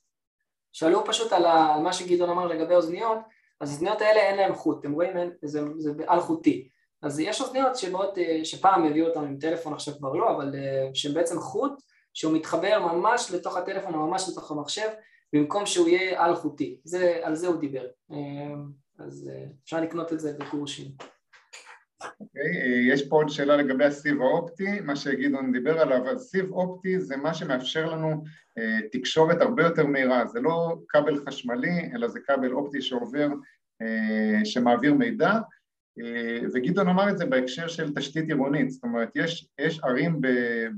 [0.71, 1.43] שאלו פשוט על
[1.83, 3.17] מה שגדעון אמר לגבי אוזניות,
[3.61, 5.17] אז האוזניות האלה אין להן חוט, אתם רואים?
[5.17, 6.69] אין, זה, זה על-חוטי.
[7.01, 10.89] אז יש אוזניות שבאות, אה, שפעם הביאו אותן עם טלפון, עכשיו כבר לא, אבל אה,
[10.93, 11.81] שהן בעצם חוט
[12.13, 14.87] שהוא מתחבר ממש לתוך הטלפון או ממש לתוך המחשב,
[15.33, 16.79] במקום שהוא יהיה על-חוטי.
[16.83, 17.85] זה, על זה הוא דיבר.
[18.11, 18.53] אה,
[18.99, 19.31] אז
[19.63, 20.87] אפשר לקנות את זה בקורשים.
[22.19, 26.51] אוקיי, okay, יש פה עוד שאלה לגבי הסיב האופטי, מה שגדעון דיבר עליו, אז סיב
[26.51, 28.23] אופטי זה מה שמאפשר לנו
[28.59, 33.27] uh, תקשורת הרבה יותר מהירה, זה לא כבל חשמלי, אלא זה כבל אופטי שעובר
[33.81, 35.39] אה, שמעביר מידע, אה,
[36.53, 40.27] וגדעון אמר את זה בהקשר של תשתית עירונית, זאת אומרת יש, יש ערים ב,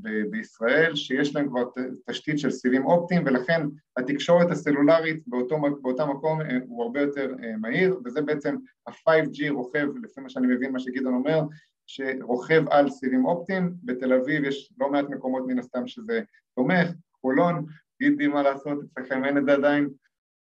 [0.02, 1.64] ב, בישראל שיש להם כבר
[2.10, 3.62] תשתית של סיבים אופטיים ולכן
[3.98, 8.56] התקשורת הסלולרית באותו, באותה מקום אה, הוא הרבה יותר מהיר וזה בעצם
[8.88, 11.42] ה-5G רוכב, לפי מה שאני מבין מה שגדעון אומר,
[11.88, 16.22] שרוכב על סיבים אופטיים, בתל אביב יש לא מעט מקומות מן הסתם שזה
[16.56, 16.90] תומך,
[17.22, 17.66] חולון,
[18.02, 19.90] גידי מה לעשות, אצלכם אין את זה עדיין,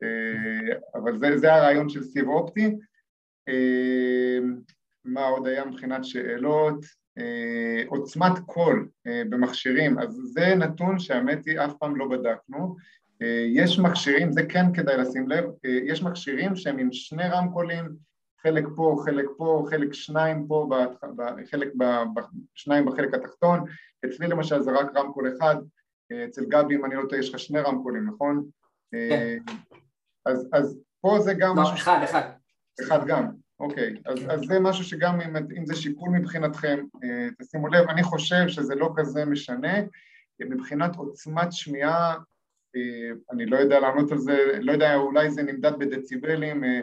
[0.02, 2.76] אה, אבל זה, זה הרעיון של סיב אופטי.
[3.48, 4.38] אה,
[5.04, 6.84] מה עוד היה מבחינת שאלות?
[7.18, 8.88] אה, עוצמת קול
[9.30, 12.76] במכשירים, אז זה נתון שהאמת היא אף פעם לא בדקנו.
[13.54, 17.96] יש מכשירים, זה כן כדאי לשים לב, יש מכשירים שהם עם שני רמקולים,
[18.42, 20.68] חלק פה, חלק פה, חלק שניים פה,
[21.50, 21.68] חלק
[22.54, 23.64] שניים בחלק התחתון,
[24.04, 25.56] אצלי למשל זה רק רמקול אחד,
[26.28, 28.44] אצל גבי אם אני לא טועה יש לך שני רמקולים, נכון?
[28.92, 29.38] כן.
[30.26, 31.74] אז, אז פה זה גם לא, משהו...
[31.74, 32.30] אחד, אחד.
[32.82, 33.28] אחד גם,
[33.60, 33.94] אוקיי.
[34.06, 38.48] אז, אז זה משהו שגם אם, אם זה שיקול מבחינתכם, אה, תשימו לב, אני חושב
[38.48, 39.74] שזה לא כזה משנה.
[40.40, 42.14] מבחינת עוצמת שמיעה,
[42.76, 46.80] אה, אני לא יודע לענות על זה, לא יודע, אולי זה נמדד בדציבלים, אה,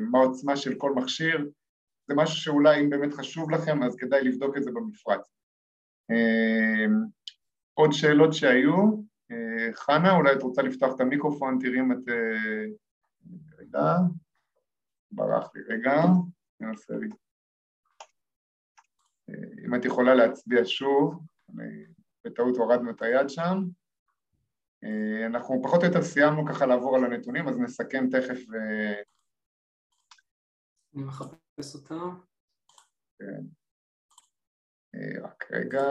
[0.00, 1.46] מה העוצמה של כל מכשיר,
[2.08, 5.20] זה משהו שאולי אם באמת חשוב לכם, אז כדאי לבדוק את זה במפרט.
[7.74, 9.08] עוד שאלות שהיו?
[9.74, 12.08] חנה, אולי את רוצה לפתוח את המיקרופון, תראי אם את...
[12.08, 12.64] אה,
[13.58, 13.96] רגע,
[15.12, 15.92] ברח לי רגע,
[16.60, 17.08] ננסה לי.
[19.28, 21.84] אה, אם את יכולה להצביע שוב, אני,
[22.24, 23.58] בטעות הורדנו את היד שם.
[24.84, 28.38] אה, אנחנו פחות או יותר סיימנו ככה לעבור על הנתונים, אז נסכם תכף.
[30.94, 31.94] אני מחפש אותה.
[33.18, 33.42] כן.
[35.22, 35.82] רק רגע.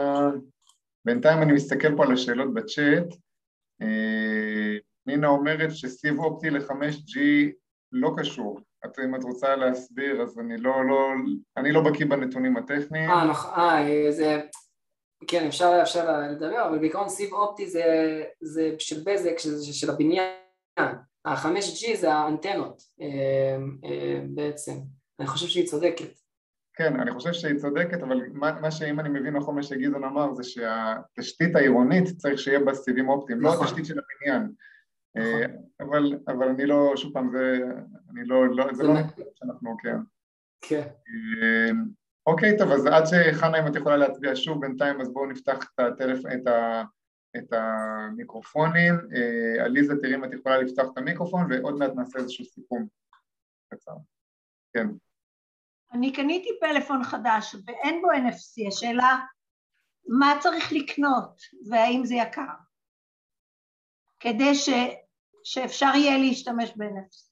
[1.04, 3.20] בינתיים אני מסתכל פה על השאלות בצ'אט.
[3.82, 7.20] אה, נינה אומרת שסיב אופטי ל-5G
[7.92, 8.60] לא קשור.
[8.84, 11.08] את, אם את רוצה להסביר, אז אני לא, לא,
[11.56, 13.10] אני לא בקיא בנתונים הטכניים.
[13.10, 14.40] אה, נכון, אה, זה...
[15.26, 17.84] כן, אפשר, אפשר לדבר, אבל בעיקרון סיב אופטי זה,
[18.40, 20.34] זה של בזק, של, של הבניין.
[21.24, 23.58] ה-5G זה האנטנות אה,
[24.34, 24.72] בעצם.
[25.20, 26.18] אני חושב שהיא צודקת.
[26.74, 30.34] כן, אני חושב שהיא צודקת, אבל מה, מה שאם אני מבין נכון מה שגדעון אמר
[30.34, 33.60] זה שהתשתית העירונית צריך שיהיה בה סיבים אופטיים, לא נכון.
[33.60, 34.52] לא התשתית של הבניין.
[35.18, 35.62] אה, נכון.
[35.80, 37.58] אבל, אבל אני לא, שוב פעם, זה,
[38.10, 39.96] אני לא, לא זה לא נקודה שאנחנו, כן.
[40.60, 40.82] כן.
[40.82, 41.70] אה,
[42.26, 45.80] אוקיי, טוב, אז עד שחנה, אם את יכולה להצביע שוב בינתיים, אז בואו נפתח את
[45.80, 46.48] הטלפון, את
[47.36, 48.94] את המיקרופונים.
[48.94, 52.86] אה, עליזה, תראי אם את יכולה לפתוח את המיקרופון, ועוד מעט נעשה איזשהו סיכום
[53.68, 53.92] קצר.
[54.72, 54.86] כן.
[55.92, 59.18] אני קניתי פלאפון חדש ואין בו NFC, השאלה
[60.08, 61.40] מה צריך לקנות
[61.70, 62.42] והאם זה יקר,
[64.20, 64.68] כדי ש,
[65.48, 67.28] שאפשר יהיה להשתמש ב-NFC.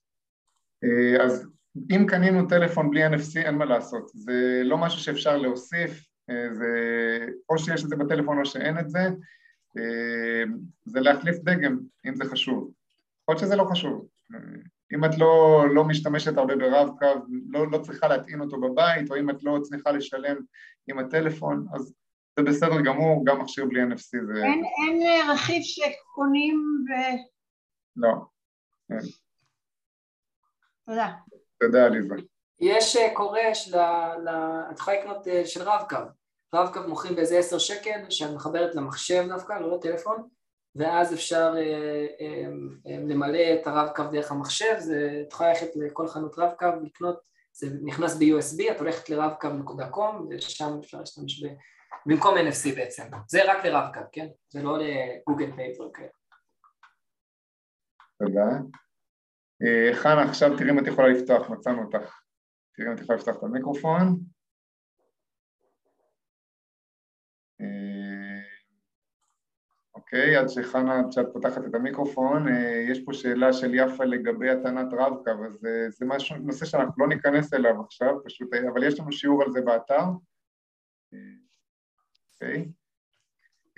[0.84, 1.48] אה, אז
[1.90, 5.90] אם קנינו טלפון בלי NFC אין מה לעשות, זה לא משהו שאפשר להוסיף,
[6.30, 6.68] אה, זה
[7.48, 9.08] או שיש את זה בטלפון או שאין את זה,
[9.78, 10.44] אה,
[10.84, 12.70] זה להחליף דגם אם זה חשוב,
[13.22, 14.06] יכול שזה לא חשוב,
[14.94, 17.06] אם את לא, לא משתמשת הרבה ברב-קו,
[17.48, 20.36] לא, לא צריכה להטעין אותו בבית, או אם את לא צריכה לשלם
[20.88, 21.94] עם הטלפון, אז
[22.38, 24.44] זה בסדר גמור, גם מכשיר בלי NFC זה...
[24.44, 26.90] אין, אין רכיב שקונים ו...
[27.96, 28.08] לא,
[28.90, 28.98] אין.
[30.86, 31.12] תודה.
[31.60, 32.14] תודה עליזה.
[32.60, 35.96] יש אה, קורש, את יכולה לקנות אה, של רב-קו,
[36.54, 40.28] רב-קו מוכרים באיזה עשר שקל, שאת מחברת למחשב דווקא, לא לטלפון,
[40.76, 42.46] ואז אפשר אה, אה,
[42.86, 47.20] אה, למלא את הרב-קו דרך המחשב, זה, את יכולה ללכת לכל חנות רב-קו, לקנות,
[47.52, 51.48] זה נכנס ב-USB, את הולכת לרב-קו.com ושם אפשר להשתמש ב...
[52.06, 54.26] במקום NFC בעצם, זה רק לרב-קו, כן?
[54.48, 56.08] זה לא לגוגל פיי וכאלה.
[58.18, 58.58] תודה.
[59.92, 62.20] חנה, עכשיו תראי אם את יכולה לפתוח, מצאנו אותך.
[62.74, 64.20] תראי אם את יכולה לפתוח את המיקרופון.
[70.06, 74.50] אוקיי, עד שחנה, עד שאת פותחת את המיקרופון, אה, יש פה שאלה של יפה לגבי
[74.50, 78.84] הטענת רב-קו, אז אה, זה משהו, נושא שאנחנו לא ניכנס אליו עכשיו, פשוט, אה, אבל
[78.84, 80.04] יש לנו שיעור על זה באתר.
[82.32, 82.68] אוקיי.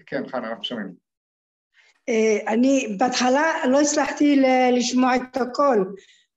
[0.06, 1.07] כן, חנה, אנחנו שומעים.
[2.48, 4.42] אני בהתחלה לא הצלחתי
[4.72, 5.84] לשמוע את הכל,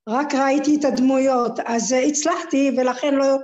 [0.10, 3.38] רק ראיתי את הדמויות, אז הצלחתי ולכן לא,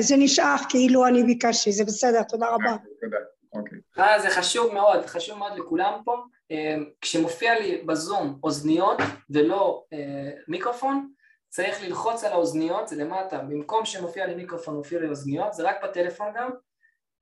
[0.00, 2.76] זה נשאר כאילו אני ביקשתי, זה בסדר, תודה רבה.
[3.00, 3.16] תודה.
[3.54, 3.78] אוקיי.
[3.98, 6.16] אה, זה חשוב מאוד, חשוב מאוד לכולם פה.
[6.50, 8.98] אה, כשמופיע לי בזום אוזניות
[9.30, 11.08] ולא אה, מיקרופון,
[11.48, 15.76] צריך ללחוץ על האוזניות, זה למטה, במקום שמופיע לי מיקרופון מופיע לי אוזניות, זה רק
[15.84, 16.50] בטלפון גם,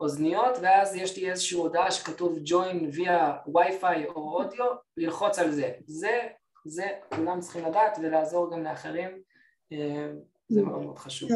[0.03, 5.73] אוזניות, ואז יש לי איזושהי הודעה שכתוב join via wi-fi או אודיו, ללחוץ על זה.
[5.87, 6.21] זה,
[6.65, 9.23] זה כולם צריכים לדעת ולעזור גם לאחרים,
[10.49, 11.31] זה מאוד מאוד חשוב.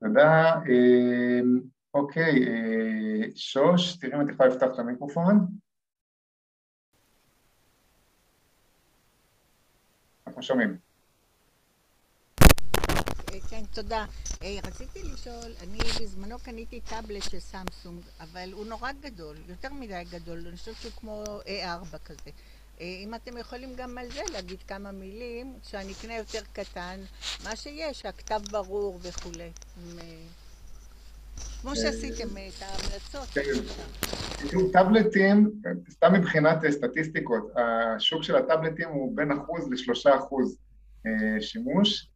[0.00, 0.54] תודה.
[0.68, 1.60] אמ,
[1.94, 5.46] אוקיי, אה, שוש, תראי אם את יכולה לפתוח את המיקרופון.
[10.26, 10.91] אנחנו שומעים.
[13.52, 14.04] אה, כן, תודה.
[14.42, 20.02] אה, רציתי לשאול, אני בזמנו קניתי טאבלט של סמסונג, אבל הוא נורא גדול, יותר מדי
[20.12, 22.30] גדול, אני חושבת שהוא כמו A4 כזה.
[22.80, 27.00] אם אתם יכולים גם על זה להגיד כמה מילים, שאני אקנה יותר קטן,
[27.44, 29.50] מה שיש, הכתב ברור וכולי.
[31.60, 33.28] כמו אה, שעשיתם את ההמלצות.
[33.28, 34.68] כן.
[34.72, 35.50] טאבלטים,
[35.90, 40.56] סתם מבחינת סטטיסטיקות, השוק של הטאבלטים הוא בין אחוז לשלושה אחוז
[41.06, 42.11] אה, שימוש, אה,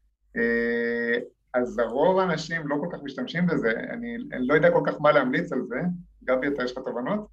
[1.54, 5.52] אז הרוב האנשים לא כל כך משתמשים בזה, אני לא יודע כל כך מה להמליץ
[5.52, 5.76] על זה.
[6.24, 7.26] גבי, אתה יש לך תובנות?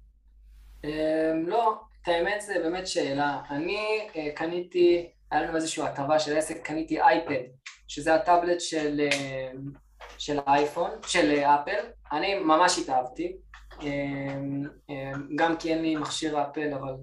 [1.46, 3.40] לא, את האמת זה באמת שאלה.
[3.50, 7.42] אני uh, קניתי, היה לנו איזושהי הטבה של עסק, קניתי אייפד,
[7.88, 9.78] שזה הטאבלט של, uh,
[10.18, 11.86] של האייפון, של אפל.
[12.12, 13.36] אני ממש התאהבתי,
[13.70, 14.92] uh, uh,
[15.36, 16.94] גם כי אין לי מכשיר אפל, אבל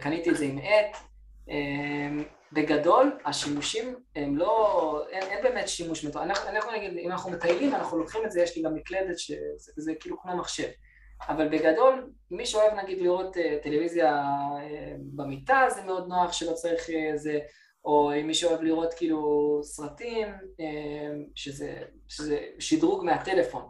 [0.00, 0.96] קניתי את זה עם עט.
[2.52, 6.24] בגדול, השימושים הם לא, אין, אין באמת שימוש מטורף.
[6.24, 9.92] אנחנו, אנחנו נגיד, אם אנחנו מטיילים, אנחנו לוקחים את זה, יש לי גם מקלדת שזה
[10.00, 10.68] כאילו כמו מחשב.
[11.28, 14.60] אבל בגדול, מי שאוהב נגיד לראות uh, טלוויזיה uh,
[14.98, 17.50] במיטה זה מאוד נוח שלא צריך איזה, uh,
[17.84, 20.62] או מי שאוהב לראות כאילו סרטים, uh,
[21.34, 23.68] שזה, שזה שדרוג מהטלפון.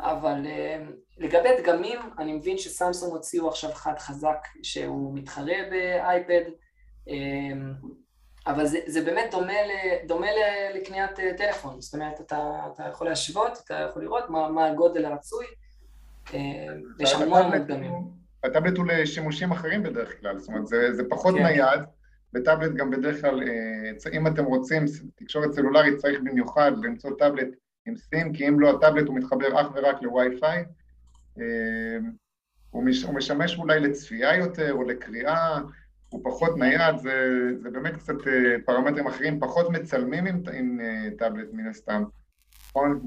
[0.00, 6.50] אבל uh, לגבי דגמים, אני מבין שסמסונג הוציאו עכשיו אחד חזק שהוא מתחרה באייפד,
[7.08, 7.12] uh,
[8.48, 13.06] אבל זה, זה באמת דומה, ל, דומה ל, לקניית טלפון, זאת אומרת, אתה, אתה יכול
[13.06, 15.46] להשוות, אתה יכול לראות מה, מה הגודל הרצוי,
[16.34, 16.40] אה,
[17.00, 17.92] יש המון מדגמים.
[18.44, 21.42] הטאבלט הוא לשימושים אחרים בדרך כלל, זאת אומרת זה, זה פחות כן.
[21.42, 21.80] נייד,
[22.34, 24.84] וטאבלט גם בדרך כלל, אה, אם אתם רוצים
[25.14, 27.48] תקשורת סלולרית צריך במיוחד למצוא טאבלט
[27.86, 30.64] עם סים, כי אם לא הטאבלט הוא מתחבר אך ורק לווי-פיי,
[31.38, 31.44] אה,
[32.70, 35.58] הוא משמש אולי לצפייה יותר או לקריאה,
[36.08, 37.12] הוא פחות נייד, זה,
[37.62, 38.14] זה באמת קצת
[38.64, 40.80] פרמטרים אחרים, פחות מצלמים עם, עם
[41.18, 42.02] טאבלט מן הסתם,
[42.68, 43.06] נכון?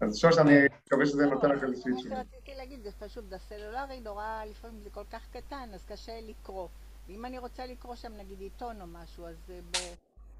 [0.00, 0.54] אז שוש, אני
[0.86, 2.14] מקווה שזה נותן לך איזושהי תשובה.
[2.14, 6.68] מה שרציתי להגיד, זה פשוט, בסלולרי נורא, לפעמים זה כל כך קטן, אז קשה לקרוא.
[7.06, 9.52] ואם אני רוצה לקרוא שם נגיד עיתון או משהו, אז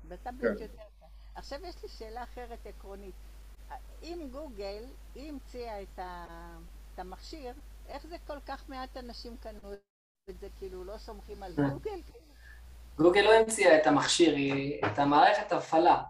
[0.09, 0.47] בטאבלט כן.
[0.47, 1.07] יותר קל.
[1.35, 3.15] עכשיו יש לי שאלה אחרת עקרונית.
[4.03, 5.99] אם גוגל, היא המציאה את,
[6.95, 7.55] את המכשיר,
[7.89, 9.73] איך זה כל כך מעט אנשים קנו
[10.31, 12.01] את זה, כאילו לא סומכים על גוגל?
[12.97, 16.03] גוגל לא המציאה את המכשיר, היא את המערכת הפעלה.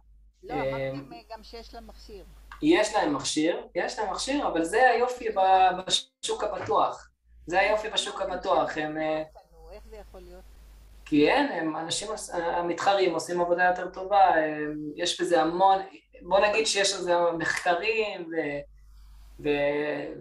[0.43, 2.25] לא, אמרתי גם שיש לה מכשיר.
[2.63, 5.29] יש להם מכשיר, יש להם מכשיר, אבל זה היופי
[5.87, 7.11] בשוק הפתוח.
[7.47, 8.97] זה היופי בשוק הפתוח, הם...
[9.73, 10.43] איך זה יכול להיות?
[11.05, 14.35] כי אין, הם אנשים, המתחרים עושים עבודה יותר טובה,
[14.97, 15.79] יש בזה המון,
[16.23, 18.31] בוא נגיד שיש לזה מחקרים
[19.41, 19.49] ו,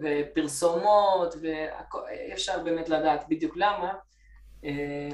[0.00, 3.92] ופרסומות, ואי אפשר באמת לדעת בדיוק למה,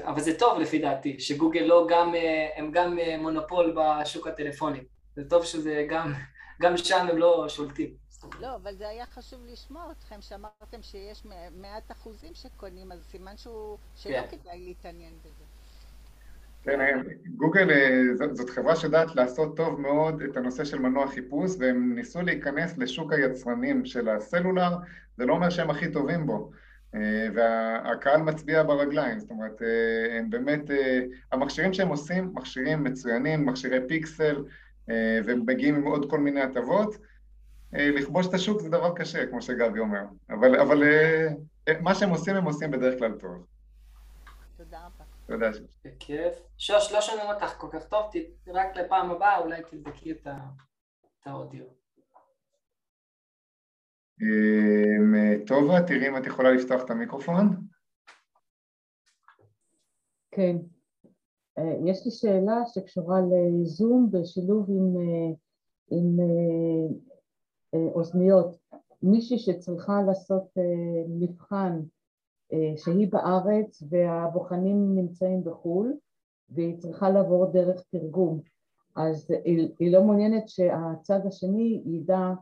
[0.03, 2.13] אבל זה טוב לפי דעתי, שגוגל לא גם,
[2.55, 4.79] הם גם מונופול בשוק הטלפוני,
[5.15, 6.13] זה טוב שזה גם,
[6.61, 8.09] גם שם הם לא שולטים.
[8.39, 13.77] לא, אבל זה היה חשוב לשמוע אתכם, שאמרתם שיש מעט אחוזים שקונים, אז סימן שהוא,
[13.95, 14.37] שלא כן.
[14.37, 15.48] כדאי להתעניין בזה.
[16.63, 16.91] כן, אה,
[17.35, 22.21] גוגל אה, זאת חברה שיודעת לעשות טוב מאוד את הנושא של מנוע חיפוש והם ניסו
[22.21, 24.75] להיכנס לשוק היצרנים של הסלולר,
[25.17, 26.51] זה לא אומר שהם הכי טובים בו
[26.95, 29.61] אה, והקהל מצביע ברגליים, זאת אומרת,
[30.17, 30.61] הם באמת,
[31.31, 34.43] המכשירים שהם עושים, מכשירים מצוינים, מכשירי פיקסל
[35.25, 36.97] והם מגיעים עם עוד כל מיני הטבות
[37.73, 40.83] לכבוש את השוק זה דבר קשה, כמו שגבי אומר, אבל, אבל
[41.81, 43.45] מה שהם עושים הם עושים בדרך כלל טוב.
[44.57, 45.08] תודה רבה.
[45.29, 45.49] תודה.
[45.85, 46.33] בכיף.
[46.57, 48.11] שוש, לא שומעים אותך כל כך טוב,
[48.47, 50.27] רק לפעם הבאה אולי תבדקי את
[51.25, 51.65] האודיו.
[54.21, 57.67] אמ, טובה, תראי אם את יכולה לפתוח את המיקרופון.
[60.31, 60.55] כן.
[61.57, 65.35] אה, יש לי שאלה שקשורה לזום בשילוב עם, אה,
[65.91, 66.19] עם
[67.73, 68.55] אה, אוזניות.
[69.03, 70.47] מישהי שצריכה לעשות
[71.19, 71.79] מבחן
[72.77, 75.93] שהיא בארץ והבוחנים נמצאים בחו"ל
[76.49, 78.41] והיא צריכה לעבור דרך תרגום.
[78.95, 82.33] אז היא, היא לא מעוניינת שהצד השני ידע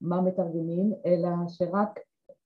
[0.00, 1.98] מה מתרגמים אלא שרק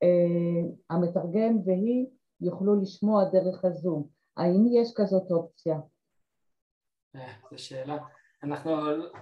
[0.02, 2.06] אה, המתרגם והיא
[2.40, 4.08] יוכלו לשמוע דרך הזום.
[4.36, 5.78] האם יש כזאת אופציה?
[7.16, 7.98] אה, זו שאלה.
[8.42, 8.70] אנחנו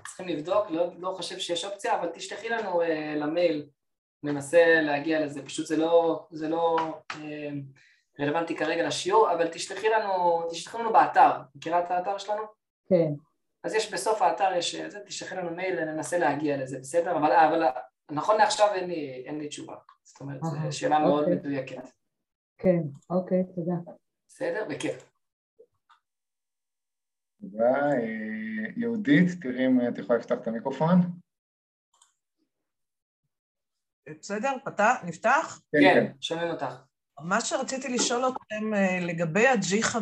[0.07, 3.69] צריכים לבדוק, לא, לא חושב שיש אופציה אבל תשלחי לנו אה, למייל
[4.23, 6.77] ננסה להגיע לזה, פשוט זה לא, זה לא
[7.15, 7.51] אה,
[8.21, 12.43] רלוונטי כרגע לשיעור, אבל תשלחי לנו, תשלחי לנו באתר, מכירה את האתר שלנו?
[12.89, 13.13] כן.
[13.65, 17.17] אז יש בסוף האתר, יש זה, תשלחי לנו מייל, ננסה להגיע לזה, בסדר?
[17.17, 17.63] אבל, אבל
[18.11, 21.09] נכון לעכשיו אין לי, אין לי תשובה, זאת אומרת, זו שאלה אוקיי.
[21.09, 21.91] מאוד מדויקת.
[22.59, 23.75] כן, אוקיי, תודה.
[24.29, 24.65] בסדר?
[24.69, 25.11] בכיף.
[27.41, 27.93] תודה.
[27.93, 30.99] אה, יהודית, תראי אם את יכולה לפתוח את המיקרופון.
[34.21, 34.53] בסדר?
[34.65, 34.95] פתח?
[35.05, 35.61] נפתח?
[35.73, 36.75] כן, כן, כן, שומעים אותך.
[37.21, 39.97] מה שרציתי לשאול אתכם אה, לגבי ה-G5,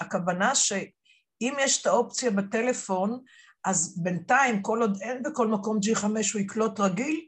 [0.00, 3.20] הכוונה שאם יש את האופציה בטלפון,
[3.64, 7.26] אז בינתיים, כל עוד אין בכל מקום G5, הוא יקלוט רגיל?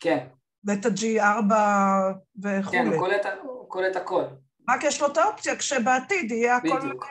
[0.00, 0.26] כן.
[0.64, 1.54] ואת ה-G4
[2.42, 2.78] וכולי.
[3.22, 4.24] כן, הוא קולט הכל.
[4.68, 6.78] רק יש לו את האופציה כשבעתיד יהיה הכל...
[6.78, 7.06] בדיוק.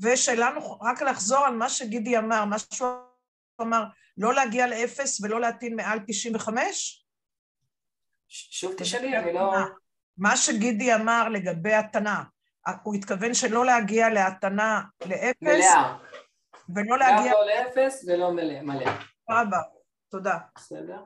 [0.00, 0.50] ושאלה,
[0.80, 2.88] רק לחזור על מה שגידי אמר, מה שהוא
[3.60, 3.84] אמר,
[4.18, 7.01] לא להגיע לאפס ולא להטעין מעל 95?
[8.32, 9.52] שוב תשאלי, אני לא...
[10.18, 12.22] מה שגידי אמר לגבי התנה,
[12.82, 15.42] הוא התכוון שלא להגיע להתנה לאפס.
[15.42, 15.96] מלאה.
[16.74, 17.32] ולא להגיע...
[17.32, 18.90] גם לא לאפס ולא מלא.
[19.30, 19.58] רבה,
[20.10, 20.38] תודה.
[20.56, 20.98] בסדר?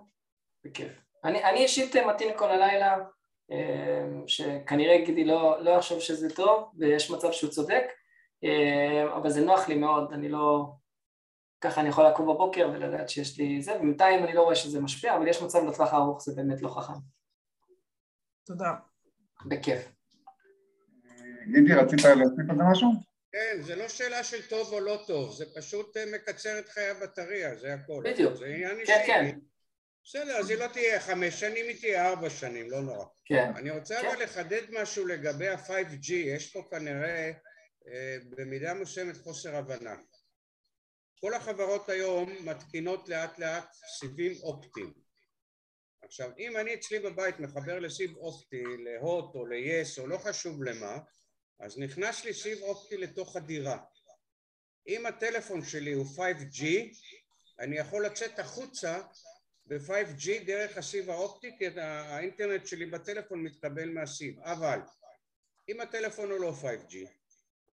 [0.64, 0.92] בכיף.
[1.24, 2.96] אני, אני אישית מתאים כל הלילה,
[3.50, 7.84] אה, שכנראה גידי לא, לא יחשוב שזה טוב, ויש מצב שהוא צודק,
[8.44, 10.72] אה, אבל זה נוח לי מאוד, אני לא...
[11.60, 15.16] ככה אני יכול לקום בבוקר ולדעת שיש לי זה, ובינתיים אני לא רואה שזה משפיע,
[15.16, 17.15] אבל יש מצב לטווח הארוך, זה באמת לא חכם.
[18.46, 18.74] תודה.
[19.46, 19.88] בכיף.
[21.52, 22.88] גידי, רצית להוסיף על זה משהו?
[23.32, 26.88] כן, זה לא שאלה של טוב או לא טוב, זה פשוט אה, מקצר את חיי
[26.88, 28.02] הבטריה, זה הכל.
[28.04, 28.34] בדיוק.
[28.34, 29.38] זה עניין כן, כן.
[30.04, 33.04] בסדר, אז היא לא תהיה חמש שנים, היא תהיה ארבע שנים, לא נורא.
[33.24, 33.52] כן.
[33.56, 37.30] אני רוצה אבל לחדד משהו לגבי ה-5G, יש פה כנראה
[37.88, 39.94] אה, במידה מסוימת חוסר הבנה.
[41.20, 45.05] כל החברות היום מתקינות לאט לאט סיבים אופטיים.
[46.02, 50.98] עכשיו, אם אני אצלי בבית מחבר לסיב אופטי, להוט או ל-yes או לא חשוב למה,
[51.60, 53.78] אז נכנס לי סיב אופטי לתוך הדירה.
[54.88, 56.64] אם הטלפון שלי הוא 5G,
[57.58, 59.02] אני יכול לצאת החוצה
[59.66, 64.40] ב-5G דרך הסיב האופטי, כי האינטרנט שלי בטלפון מתקבל מהסיב.
[64.40, 64.78] אבל
[65.68, 66.96] אם הטלפון הוא לא 5G,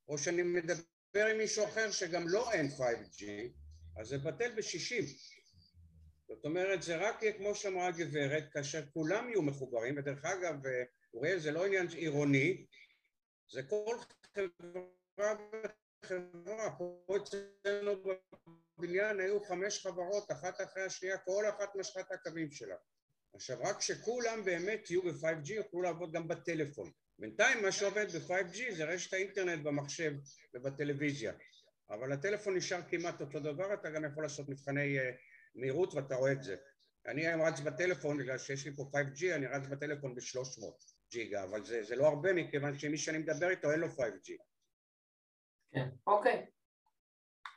[0.07, 3.23] או שאני מדבר עם מישהו אחר שגם לא אין 5G,
[3.97, 5.03] אז זה בטל בשישים.
[6.27, 10.55] זאת אומרת, זה רק יהיה כמו שאמרה הגברת, כאשר כולם יהיו מחוברים, ודרך אגב,
[11.13, 12.65] אוריאל, זה לא עניין עירוני,
[13.51, 13.97] זה כל
[14.35, 15.35] חברה
[16.05, 18.03] חברה, פה אצלנו
[18.77, 22.75] בבניין היו חמש חברות, אחת אחרי השנייה, כל אחת משכה את הקווים שלה.
[23.35, 26.91] עכשיו, רק כשכולם באמת יהיו ב-5G, יוכלו לעבוד גם בטלפון.
[27.19, 30.13] בינתיים מה שעובד ב-5G זה רשת האינטרנט במחשב
[30.53, 31.33] ובטלוויזיה.
[31.89, 35.01] אבל הטלפון נשאר כמעט אותו דבר, אתה גם יכול לעשות מבחני uh,
[35.55, 36.55] מהירות ואתה רואה את זה.
[37.05, 40.65] אני היום רץ בטלפון, בגלל שיש לי פה 5G, אני רץ בטלפון ב-300
[41.11, 44.33] ג'יגה, אבל זה, זה לא הרבה מכיוון שמי שאני מדבר איתו אין לו 5G.
[45.71, 46.45] כן, אוקיי.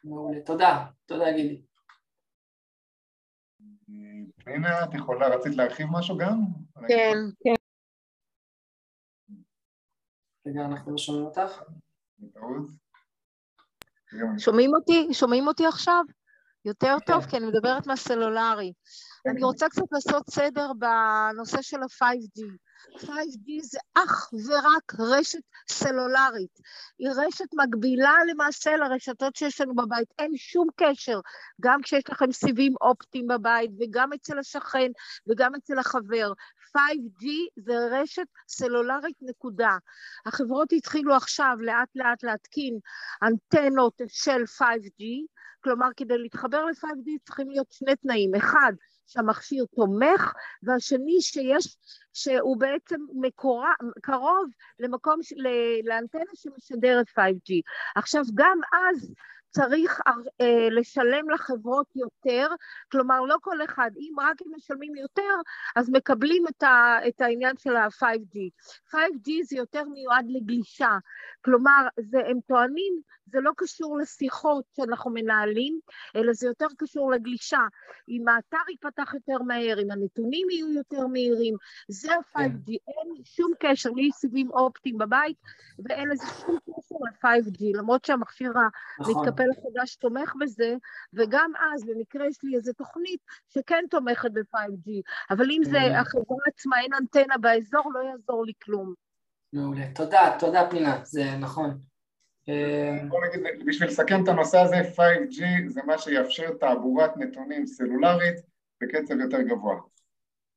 [0.05, 0.41] מעולה.
[0.41, 0.87] תודה.
[1.07, 1.63] תודה, גידי.
[4.37, 6.41] פנינה, את יכולה, רצית להרחיב משהו גם?
[6.89, 7.55] כן, כן.
[10.47, 11.63] רגע, אנחנו לא שומעים אותך.
[14.39, 15.09] שומעים אותי?
[15.15, 16.05] שומעים אותי עכשיו?
[16.67, 18.73] יותר טוב, כי אני מדברת מהסלולרי.
[19.31, 22.43] אני רוצה קצת לעשות סדר בנושא של ה-5G.
[22.99, 25.41] 5G זה אך ורק רשת
[25.71, 26.61] סלולרית.
[26.99, 30.09] היא רשת מקבילה למעשה לרשתות שיש לנו בבית.
[30.19, 31.21] אין שום קשר,
[31.61, 34.91] גם כשיש לכם סיבים אופטיים בבית, וגם אצל השכן,
[35.31, 36.33] וגם אצל החבר.
[36.77, 39.77] 5G זה רשת סלולרית נקודה.
[40.27, 42.79] החברות התחילו עכשיו לאט לאט להתקין
[43.23, 45.05] אנטנות של 5G,
[45.67, 48.35] כלומר כדי להתחבר ל-5G צריכים להיות שני תנאים.
[48.35, 48.73] אחד,
[49.07, 51.77] שהמכשיר תומך, והשני שיש,
[52.17, 54.47] שהוא בעצם מקורה, קרוב
[54.81, 55.21] למקום,
[55.85, 57.53] לאנטנה שמשדרת 5G.
[57.97, 59.15] עכשיו, גם אז
[59.51, 60.01] צריך
[60.41, 62.49] אה, לשלם לחברות יותר,
[62.93, 65.35] כלומר לא כל אחד, אם רק הם משלמים יותר,
[65.77, 68.39] אז מקבלים את, ה, את העניין של ה-5G.
[68.91, 70.99] 5G זה יותר מיועד לגלישה,
[71.45, 75.81] כלומר זה, הם טוענים, זה לא קשור לשיחות שאנחנו מנהלים,
[76.17, 77.61] אלא זה יותר קשור לגלישה.
[78.09, 81.55] אם האתר ייפתח יותר מהר, אם הנתונים יהיו יותר מהירים,
[81.89, 82.73] זה ה-5G, כן.
[82.73, 85.37] אין שום קשר, לי סיבים אופטיים בבית,
[85.79, 88.53] ואין לזה שום קשר ל-5G, למרות שהמכשיר
[89.01, 89.15] נכון.
[89.15, 90.75] המתקפל החדש תומך בזה,
[91.13, 94.91] וגם אז במקרה יש לי איזו תוכנית שכן תומכת ב-5G,
[95.31, 96.01] אבל אם זה mm.
[96.01, 98.95] החברה עצמה, אין אנטנה באזור, לא יעזור לי כלום.
[99.53, 99.85] מעולה.
[99.95, 101.79] תודה, תודה פנינה, זה נכון.
[102.49, 108.37] אה, בוא נגיד, בשביל לסכם את הנושא הזה, 5G זה מה שיאפשר תעבורת נתונים סלולרית
[108.81, 109.77] בקצב יותר גבוה.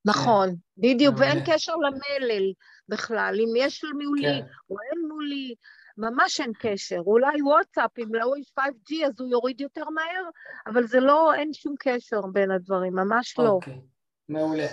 [0.06, 2.54] נכון, בדיוק, ואין קשר למלל
[2.90, 4.46] בכלל, אם יש מולי כן.
[4.70, 5.56] או אין מולי,
[5.98, 6.98] ממש אין קשר.
[6.98, 10.30] אולי וואטסאפ, אם לא יש 5G אז הוא יוריד יותר מהר,
[10.68, 13.50] אבל זה לא, אין שום קשר בין הדברים, ממש לא.
[13.50, 13.82] אוקיי,
[14.30, 14.68] מעולה.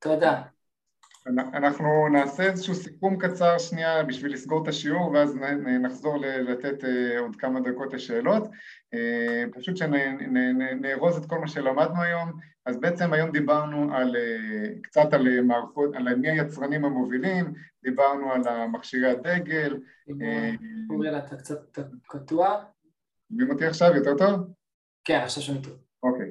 [0.00, 0.42] תודה.
[1.26, 5.36] אנחנו נעשה איזשהו סיכום קצר שנייה בשביל לסגור את השיעור ואז
[5.80, 8.48] נחזור לתת אה, עוד כמה דקות לשאלות.
[8.94, 12.32] אה, פשוט שנארוז את כל מה שלמדנו היום.
[12.66, 17.52] אז בעצם היום דיברנו על, אה, קצת על מערכות, על מי היצרנים המובילים,
[17.82, 19.76] דיברנו על מכשירי הדגל.
[20.90, 22.64] אוריאל, אתה קצת קטוע.
[23.28, 24.54] שומעים אותי עכשיו יותר טוב?
[25.04, 25.78] כן, עכשיו שומעים טוב.
[26.02, 26.30] אוקיי.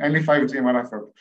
[0.00, 1.14] אין לי 5G, מה לעשות.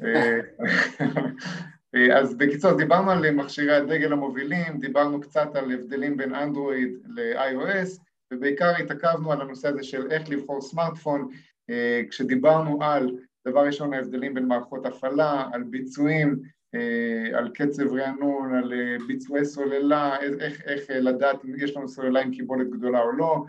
[1.94, 8.00] אה, אז בקיצור, דיברנו על מכשירי הדגל המובילים, דיברנו קצת על הבדלים בין אנדרואיד ל-iOS,
[8.32, 11.28] ובעיקר התעכבנו על הנושא הזה של איך לבחור סמארטפון,
[11.70, 13.16] אה, כשדיברנו על
[13.48, 16.40] דבר ראשון ההבדלים בין מערכות הפעלה, על ביצועים,
[16.74, 18.72] אה, על קצב רענון, על
[19.06, 23.44] ביצועי סוללה, איך, איך לדעת אם יש לנו סוללה עם קיבולת גדולה או לא,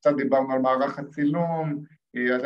[0.00, 1.84] קצת דיברנו על מערך הצילום,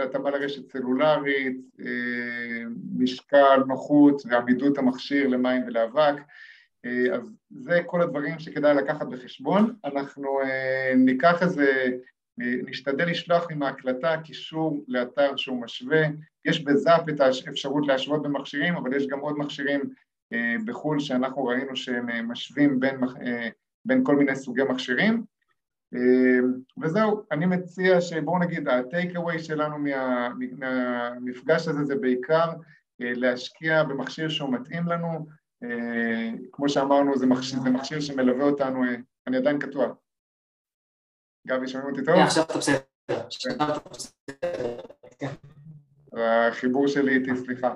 [0.02, 2.64] התאמה לרשת סלולרית, אה,
[2.96, 6.14] משקל, נוחות ועמידות המכשיר למים ולאבק,
[6.84, 9.74] אה, אז זה כל הדברים שכדאי לקחת בחשבון.
[9.84, 11.86] אנחנו אה, ניקח איזה,
[12.40, 16.02] נשתדל לשלוח עם ההקלטה קישור לאתר שהוא משווה,
[16.44, 19.80] יש בזאפ את האפשרות להשוות במכשירים, אבל יש גם עוד מכשירים
[20.64, 23.00] בחו"ל שאנחנו ראינו שהם משווים בין,
[23.84, 25.24] בין כל מיני סוגי מכשירים.
[25.94, 30.28] אמ, וזהו, אני מציע שבואו נגיד, הטייק אווי שלנו מה,
[30.58, 32.50] מהמפגש הזה זה בעיקר
[33.00, 35.26] אה, להשקיע במכשיר שהוא מתאים לנו,
[35.62, 39.92] אה, כמו שאמרנו, זה מכשיר, זה מכשיר שמלווה אותנו, אה, אני עדיין קטוע.
[41.46, 42.14] גבי, שומעים אותי טוב?
[42.14, 42.78] עכשיו אתה בסדר.
[46.48, 47.74] החיבור שלי איתי, סליחה.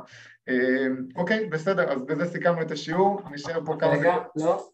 [0.49, 3.91] אמ, אוקיי, בסדר, אז בזה סיכמנו את השיעור, נשאר פה כמה...
[3.91, 4.69] רגע, לא.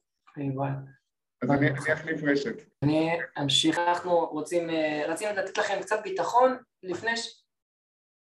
[1.43, 2.55] אז אני אחליף רשת.
[2.83, 3.11] אני
[3.41, 7.45] אמשיך, אנחנו רוצים, אה, רצינו לתת לכם קצת ביטחון לפני ש...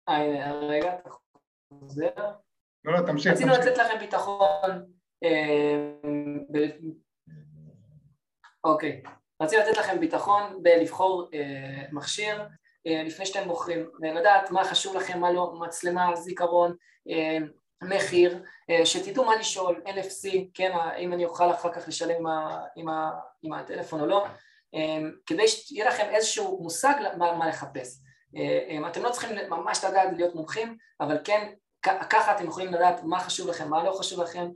[0.08, 1.10] אה, רגע, אתה
[1.72, 2.10] חוזר.
[2.84, 3.32] לא, לא, תמשיך.
[3.32, 4.92] רצינו לתת לכם ביטחון,
[5.24, 5.92] אה,
[8.64, 9.02] אוקיי,
[9.42, 11.30] רצינו לתת לכם ביטחון בלבחור
[11.92, 12.42] מכשיר
[13.06, 16.76] לפני שאתם בוחרים, ולדעת מה חשוב לכם, מה לא, מצלמה, זיכרון,
[17.82, 22.64] מחיר, אה, שתדעו מה לשאול, NFC, כן, אם אני אוכל אחר כך לשלם עם, ה,
[22.76, 23.10] עם, ה,
[23.42, 24.26] עם הטלפון או לא,
[25.26, 28.00] כדי שיהיה לכם איזשהו מושג מה, מה לחפש.
[28.90, 31.52] אתם לא צריכים ממש לדעת להיות מומחים, אבל כן,
[31.82, 34.48] ככה אתם יכולים לדעת מה חשוב לכם, מה לא חשוב לכם,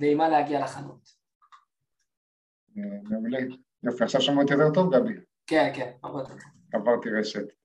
[0.00, 1.20] ועם מה להגיע לחנות.
[3.02, 3.38] מעולה.
[3.82, 5.14] יופי, עכשיו שמעו אותי יותר טוב, גבי?
[5.46, 5.90] כן, כן.
[6.72, 7.59] עברתי רשת.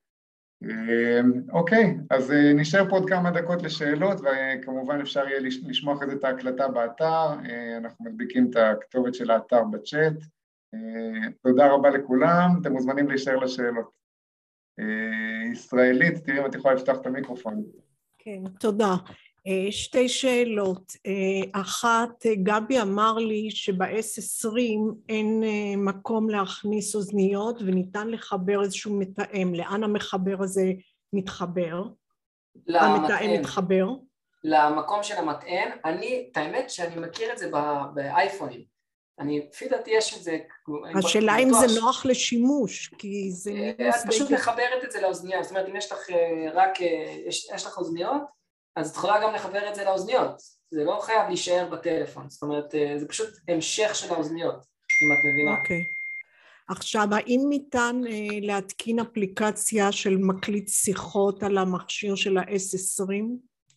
[1.52, 6.24] אוקיי, אז נשאר פה עוד כמה דקות לשאלות, וכמובן אפשר יהיה לשמוע אחרי זה את
[6.24, 7.34] ההקלטה באתר,
[7.78, 10.14] אנחנו מדביקים את הכתובת של האתר בצ'אט.
[11.44, 13.92] תודה רבה לכולם, אתם מוזמנים להישאר לשאלות.
[15.52, 17.64] ישראלית, תראי אם את יכולה לפתוח את המיקרופון.
[18.18, 18.96] כן, תודה.
[19.48, 20.92] אה, שתי שאלות.
[21.06, 24.50] אה, אחת, גבי אמר לי שב-S20
[25.10, 29.56] אין אה, מקום להכניס אוזניות וניתן לחבר איזשהו מתאם.
[29.56, 30.72] לאן המחבר הזה
[31.14, 31.84] מתחבר?
[32.70, 33.88] המתאם מתחבר?
[34.44, 35.72] למקום של המטען.
[35.86, 37.52] אני, את האמת שאני מכיר את זה
[37.94, 38.76] באייפונים.
[39.20, 40.38] אני, לפי דעתי יש את זה...
[40.96, 43.52] השאלה אם זה נוח לשימוש, כי זה...
[43.90, 46.00] את פשוט מחברת את זה לאוזנייה, זאת אומרת אם יש לך
[46.54, 46.82] רק,
[47.28, 48.36] יש לך אוזניות
[48.76, 52.76] אז את יכולה גם לחבר את זה לאוזניות, זה לא חייב להישאר בטלפון, זאת אומרת
[52.76, 54.66] אה, זה פשוט המשך של האוזניות,
[55.04, 55.62] אם את מבינה.
[55.62, 55.78] אוקיי.
[55.78, 55.96] Okay.
[56.68, 63.26] עכשיו, האם ניתן אה, להתקין אפליקציה של מקליט שיחות על המכשיר של ה-S20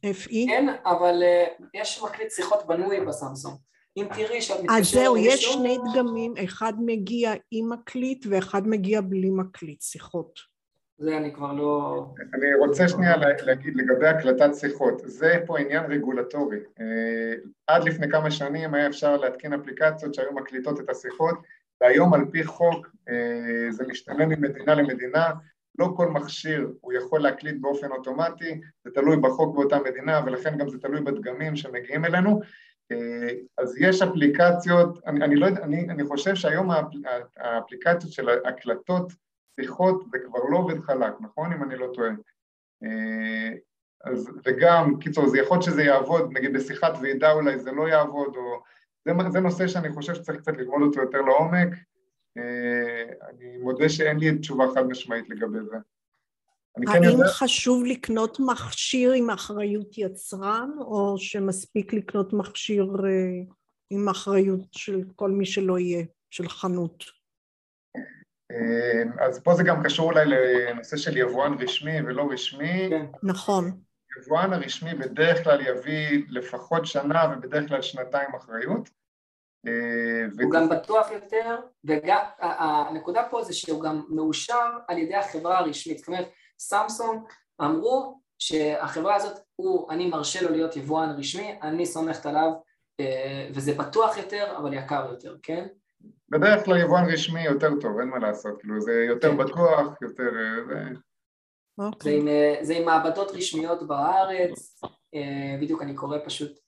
[0.04, 0.46] FE?
[0.46, 1.44] כן, אבל אה,
[1.74, 3.56] יש מקליט שיחות בנוי בסמסונג.
[3.96, 4.80] אם תראי שאת מתקשרת...
[4.80, 10.57] אז זהו, יש שני דגמים, אחד מגיע עם מקליט ואחד מגיע בלי מקליט שיחות.
[10.98, 12.04] זה אני כבר לא...
[12.34, 16.58] אני רוצה שנייה להגיד לגבי הקלטת שיחות, זה פה עניין רגולטורי.
[16.80, 17.34] אה,
[17.66, 21.38] עד לפני כמה שנים היה אפשר להתקין אפליקציות שהיו מקליטות את השיחות,
[21.80, 25.30] והיום על פי חוק אה, זה משתנה ממדינה למדינה,
[25.78, 30.68] לא כל מכשיר הוא יכול להקליט באופן אוטומטי, זה תלוי בחוק באותה מדינה ולכן גם
[30.68, 32.40] זה תלוי בדגמים שמגיעים אלינו.
[32.92, 33.28] אה,
[33.58, 36.70] אז יש אפליקציות, אני, אני, לא, אני, אני חושב שהיום
[37.36, 39.12] האפליקציות של הקלטות
[39.60, 41.52] שיחות זה כבר לא עובד חלק, נכון?
[41.52, 42.10] אם אני לא טועה.
[42.84, 43.50] אה,
[44.04, 48.36] אז, וגם, קיצור, זה יכול להיות שזה יעבוד, נגיד בשיחת ועידה אולי זה לא יעבוד,
[48.36, 48.62] או...
[49.04, 51.68] זה, זה נושא שאני חושב שצריך קצת ללמוד אותו יותר לעומק.
[52.38, 55.76] אה, אני מודה שאין לי תשובה חד משמעית לגבי זה.
[56.76, 57.28] כן האם יודע...
[57.28, 63.54] חשוב לקנות מכשיר עם אחריות יצרן, או שמספיק לקנות מכשיר אה,
[63.90, 67.17] עם אחריות של כל מי שלא יהיה, של חנות?
[68.50, 72.86] אה, אז פה זה גם קשור אולי לנושא של יבואן רשמי ולא רשמי.
[72.90, 73.80] כן, נכון.
[74.20, 78.88] יבואן הרשמי בדרך כלל יביא לפחות שנה ובדרך כלל שנתיים אחריות.
[79.66, 85.98] אה, הוא גם בטוח יותר, והנקודה פה זה שהוא גם מאושר על ידי החברה הרשמית.
[85.98, 86.28] זאת אומרת,
[86.58, 87.22] סמסונג
[87.60, 92.50] אמרו שהחברה הזאת, הוא, אני מרשה לו להיות יבואן רשמי, אני סומכת עליו,
[93.00, 95.66] אה, וזה בטוח יותר, אבל יקר יותר, כן?
[96.30, 99.36] בדרך כלל יבואן רשמי יותר טוב, אין מה לעשות, כאילו זה יותר כן.
[99.36, 100.22] בטוח, יותר...
[100.22, 100.84] אה, זה...
[101.80, 102.04] Okay.
[102.04, 104.80] זה, עם, אה, זה עם מעבדות רשמיות בארץ,
[105.14, 106.58] אה, בדיוק אני קורא פשוט,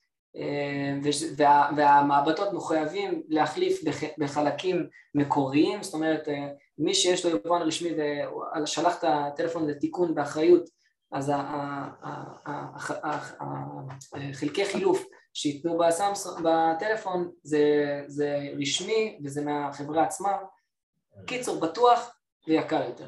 [1.36, 3.80] וה, והמעבדות מחויבים להחליף
[4.18, 6.28] בחלקים מקוריים, זאת אומרת
[6.78, 7.90] מי שיש לו יבואן רשמי
[8.62, 10.68] ושלח את הטלפון לתיקון באחריות,
[11.12, 11.32] אז
[14.32, 15.04] החלקי חילוף
[15.34, 15.78] שייתנו
[16.44, 17.64] בטלפון זה,
[18.06, 20.32] זה רשמי וזה מהחברה עצמה.
[21.26, 23.06] קיצור, בטוח ויקר יותר.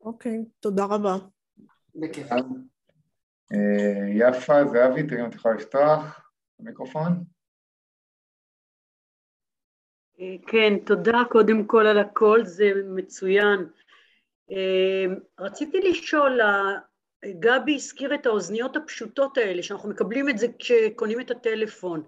[0.00, 1.16] אוקיי, okay, תודה רבה.
[1.94, 2.32] בכיף.
[3.52, 6.30] אה, יפה, זהבי, תראי אם את יכולה לפתוח
[6.60, 7.24] המיקרופון.
[10.20, 12.64] אה, כן, תודה קודם כל על הכל, זה
[12.94, 13.66] מצוין.
[14.50, 16.40] אה, רציתי לשאול,
[17.26, 22.02] גבי הזכיר את האוזניות הפשוטות האלה, שאנחנו מקבלים את זה כשקונים את הטלפון.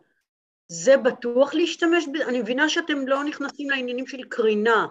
[0.68, 2.24] זה בטוח להשתמש בזה?
[2.24, 4.86] אני מבינה שאתם לא נכנסים לעניינים של קרינה,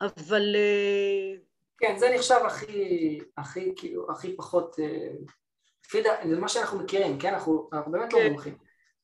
[0.00, 0.56] אבל...
[0.56, 1.36] אה,
[1.78, 4.76] כן, זה נחשב הכי, הכי, כאילו, הכי פחות...
[4.78, 5.08] אה,
[5.86, 7.34] לפי דעת, זה מה שאנחנו מכירים, כן?
[7.34, 8.24] אנחנו, אנחנו באמת לא כן.
[8.24, 8.54] לא מומחים.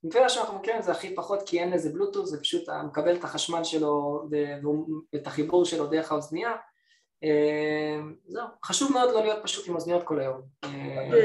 [0.04, 3.24] לפי מה שאנחנו מכירים זה הכי פחות כי אין לזה בלוטוס, זה פשוט מקבל את
[3.24, 6.56] החשמל שלו ואת החיבור שלו דרך האוזנייה, אה,
[8.28, 10.40] זהו, חשוב מאוד לא להיות פשוט עם אוזניות כל היום.
[10.64, 11.22] אה,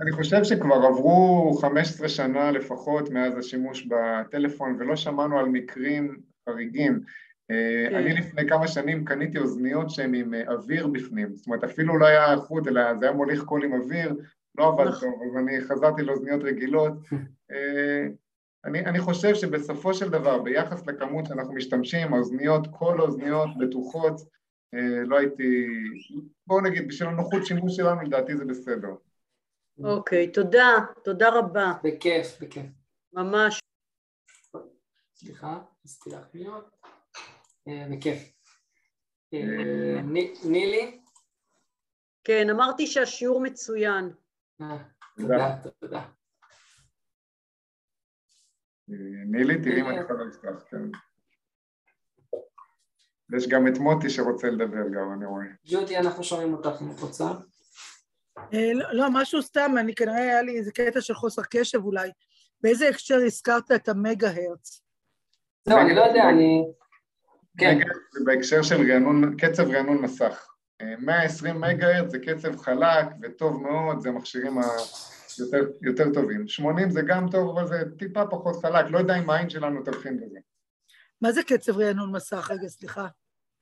[0.00, 7.00] אני חושב שכבר עברו 15 שנה לפחות מאז השימוש בטלפון ולא שמענו על מקרים חריגים.
[7.50, 7.96] אה, כן.
[7.96, 12.32] אני לפני כמה שנים קניתי אוזניות שהן עם אוויר בפנים, זאת אומרת אפילו לא היה
[12.32, 14.14] איכות אלא זה היה מוליך קול עם אוויר,
[14.58, 15.10] לא עבד נכון.
[15.10, 16.92] טוב, אז אני חזרתי לאוזניות רגילות.
[18.64, 24.26] אני, אני חושב שבסופו של דבר, ביחס לכמות שאנחנו משתמשים, האוזניות, כל האוזניות בטוחות, אה,
[25.06, 25.66] לא הייתי,
[26.46, 28.88] בואו נגיד, בשביל הנוחות שימוש שלנו לדעתי זה בסדר.
[29.84, 30.68] אוקיי, תודה,
[31.04, 31.72] תודה רבה.
[31.84, 32.66] בכיף, בכיף.
[33.12, 33.60] ממש.
[35.16, 36.50] סליחה, רציתי להחמיא
[37.68, 38.32] אה, בכיף.
[39.34, 40.02] אה,
[40.44, 41.00] נילי?
[42.24, 44.12] כן, אמרתי שהשיעור מצוין.
[45.16, 46.08] תודה, תודה.
[49.26, 51.11] נילי, תראי אם אני יכול לפתוח, כן.
[53.36, 55.46] יש גם את מוטי שרוצה לדבר גם, אני רואה.
[55.66, 57.24] ג'ודי, אנחנו שומעים אותך אם את רוצה.
[58.52, 62.10] לא, לא, משהו סתם, אני כנראה היה לי איזה קטע של חוסר קשב אולי.
[62.60, 64.82] באיזה הקשר הזכרת את המגה הרץ?
[65.66, 66.64] לא, אני לא יודע, אני...
[67.58, 67.78] כן.
[68.12, 70.48] זה בהקשר של רענון, קצב רענון מסך.
[70.98, 74.58] 120 מגה הרץ זה קצב חלק וטוב מאוד, זה המכשירים
[75.38, 76.48] היותר יותר טובים.
[76.48, 80.16] 80 זה גם טוב, אבל זה טיפה פחות חלק, לא יודע אם העין שלנו תבחין
[80.16, 80.38] בזה.
[81.22, 82.50] מה זה קצב רענון מסך?
[82.50, 83.06] רגע, סליחה.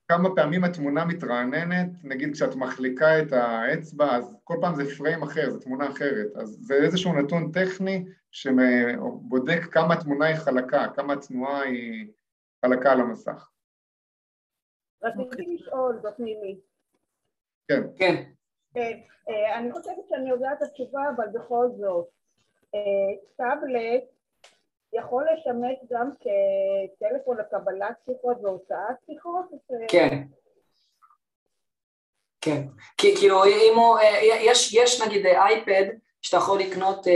[0.07, 5.49] כמה פעמים התמונה מתרעננת, נגיד כשאת מחליקה את האצבע, אז כל פעם זה פריים אחר,
[5.49, 6.35] זו תמונה אחרת.
[6.35, 12.11] אז זה איזשהו נתון טכני שבודק כמה התמונה היא חלקה, כמה התנועה היא
[12.65, 13.49] חלקה על המסך.
[15.03, 16.59] רציתי לשאול, זאת מימי.
[17.67, 17.81] כן.
[17.95, 18.23] כן.
[19.55, 22.07] אני חושבת שאני יודעת את התשובה, אבל בכל זאת,
[23.37, 24.03] טאבלט
[24.93, 29.45] יכול לשמש גם כטלפון לקבלת שיחות והוצאת שיחות?
[29.87, 30.23] כן.
[32.41, 32.61] כן.
[32.97, 35.85] כי כאילו אם הוא, יש, יש נגיד אייפד
[36.21, 37.07] שאתה יכול לקנות,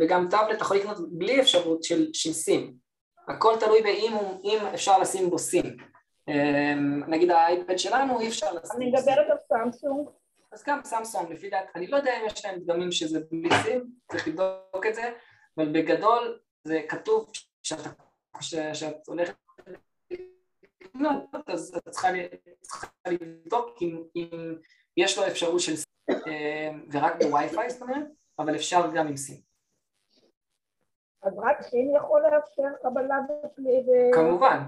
[0.00, 2.74] וגם טאבלט אתה יכול לקנות בלי אפשרות של, של סים.
[3.28, 4.16] הכל תלוי באם
[4.74, 5.76] אפשר לשים בו סים.
[7.08, 10.08] נגיד האייפד שלנו אי אפשר לשים אני מדברת על סמסונג.
[10.52, 13.84] אז גם סמסונג, לפי דעת, אני לא יודע אם יש להם דגמים שזה בלי סים,
[14.12, 15.12] צריך לבדוק את זה,
[15.56, 17.30] אבל בגדול זה כתוב
[17.62, 17.90] שאתה,
[18.72, 19.34] שאת הולכת
[20.80, 22.08] לקנות, אז את צריכה
[23.06, 23.78] לבדוק
[24.16, 24.54] אם,
[24.96, 28.06] יש לו אפשרות של סים, ורק בווי-פיי זאת אומרת,
[28.38, 29.40] אבל אפשר גם עם סים.
[31.22, 34.14] אז רק סים יכול לאפשר קבלה בכלי ו...
[34.14, 34.58] כמובן.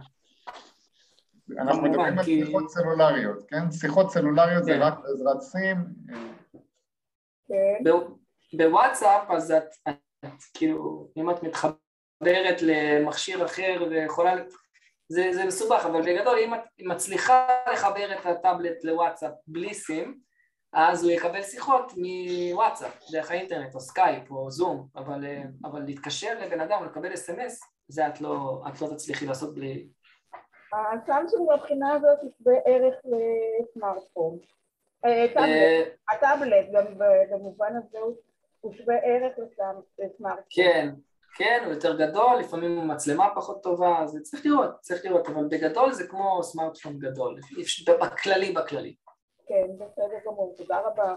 [1.59, 3.70] אנחנו מדברים על שיחות סלולריות, כן?
[3.73, 5.77] שיחות סלולריות זה רק בעזרת סים.
[7.48, 7.85] כן.
[8.52, 9.93] בוואטסאפ אז את
[10.55, 11.86] כאילו, אם את מתחברת
[12.21, 14.35] למכשיר אחר ויכולה,
[15.09, 20.19] זה, זה מסובך, אבל בגדול אם את מצליחה לחבר את הטאבלט לוואטסאפ בלי סים,
[20.73, 25.25] אז הוא יקבל שיחות מוואטסאפ, דרך האינטרנט, או סקייפ, או זום, אבל,
[25.65, 29.87] אבל להתקשר לבן אדם ולקבל אס.אם.אס, זה את לא, את לא תצליחי לעשות בלי...
[30.73, 34.39] הסמסונג מהבחינה הזאת הוא שווה ערך לסמארטפון.
[36.11, 36.85] הטאבלט, גם
[37.31, 37.99] במובן הזה
[38.61, 39.33] הוא שווה ערך
[39.99, 40.45] לסמארטפון.
[40.51, 40.89] כן,
[41.37, 45.93] כן, הוא יותר גדול, לפעמים מצלמה פחות טובה, זה צריך לראות, צריך לראות, אבל בגדול
[45.93, 47.41] זה כמו סמארטפון גדול,
[48.01, 48.95] בכללי בכללי.
[49.47, 51.15] כן, בסדר גמור, תודה רבה.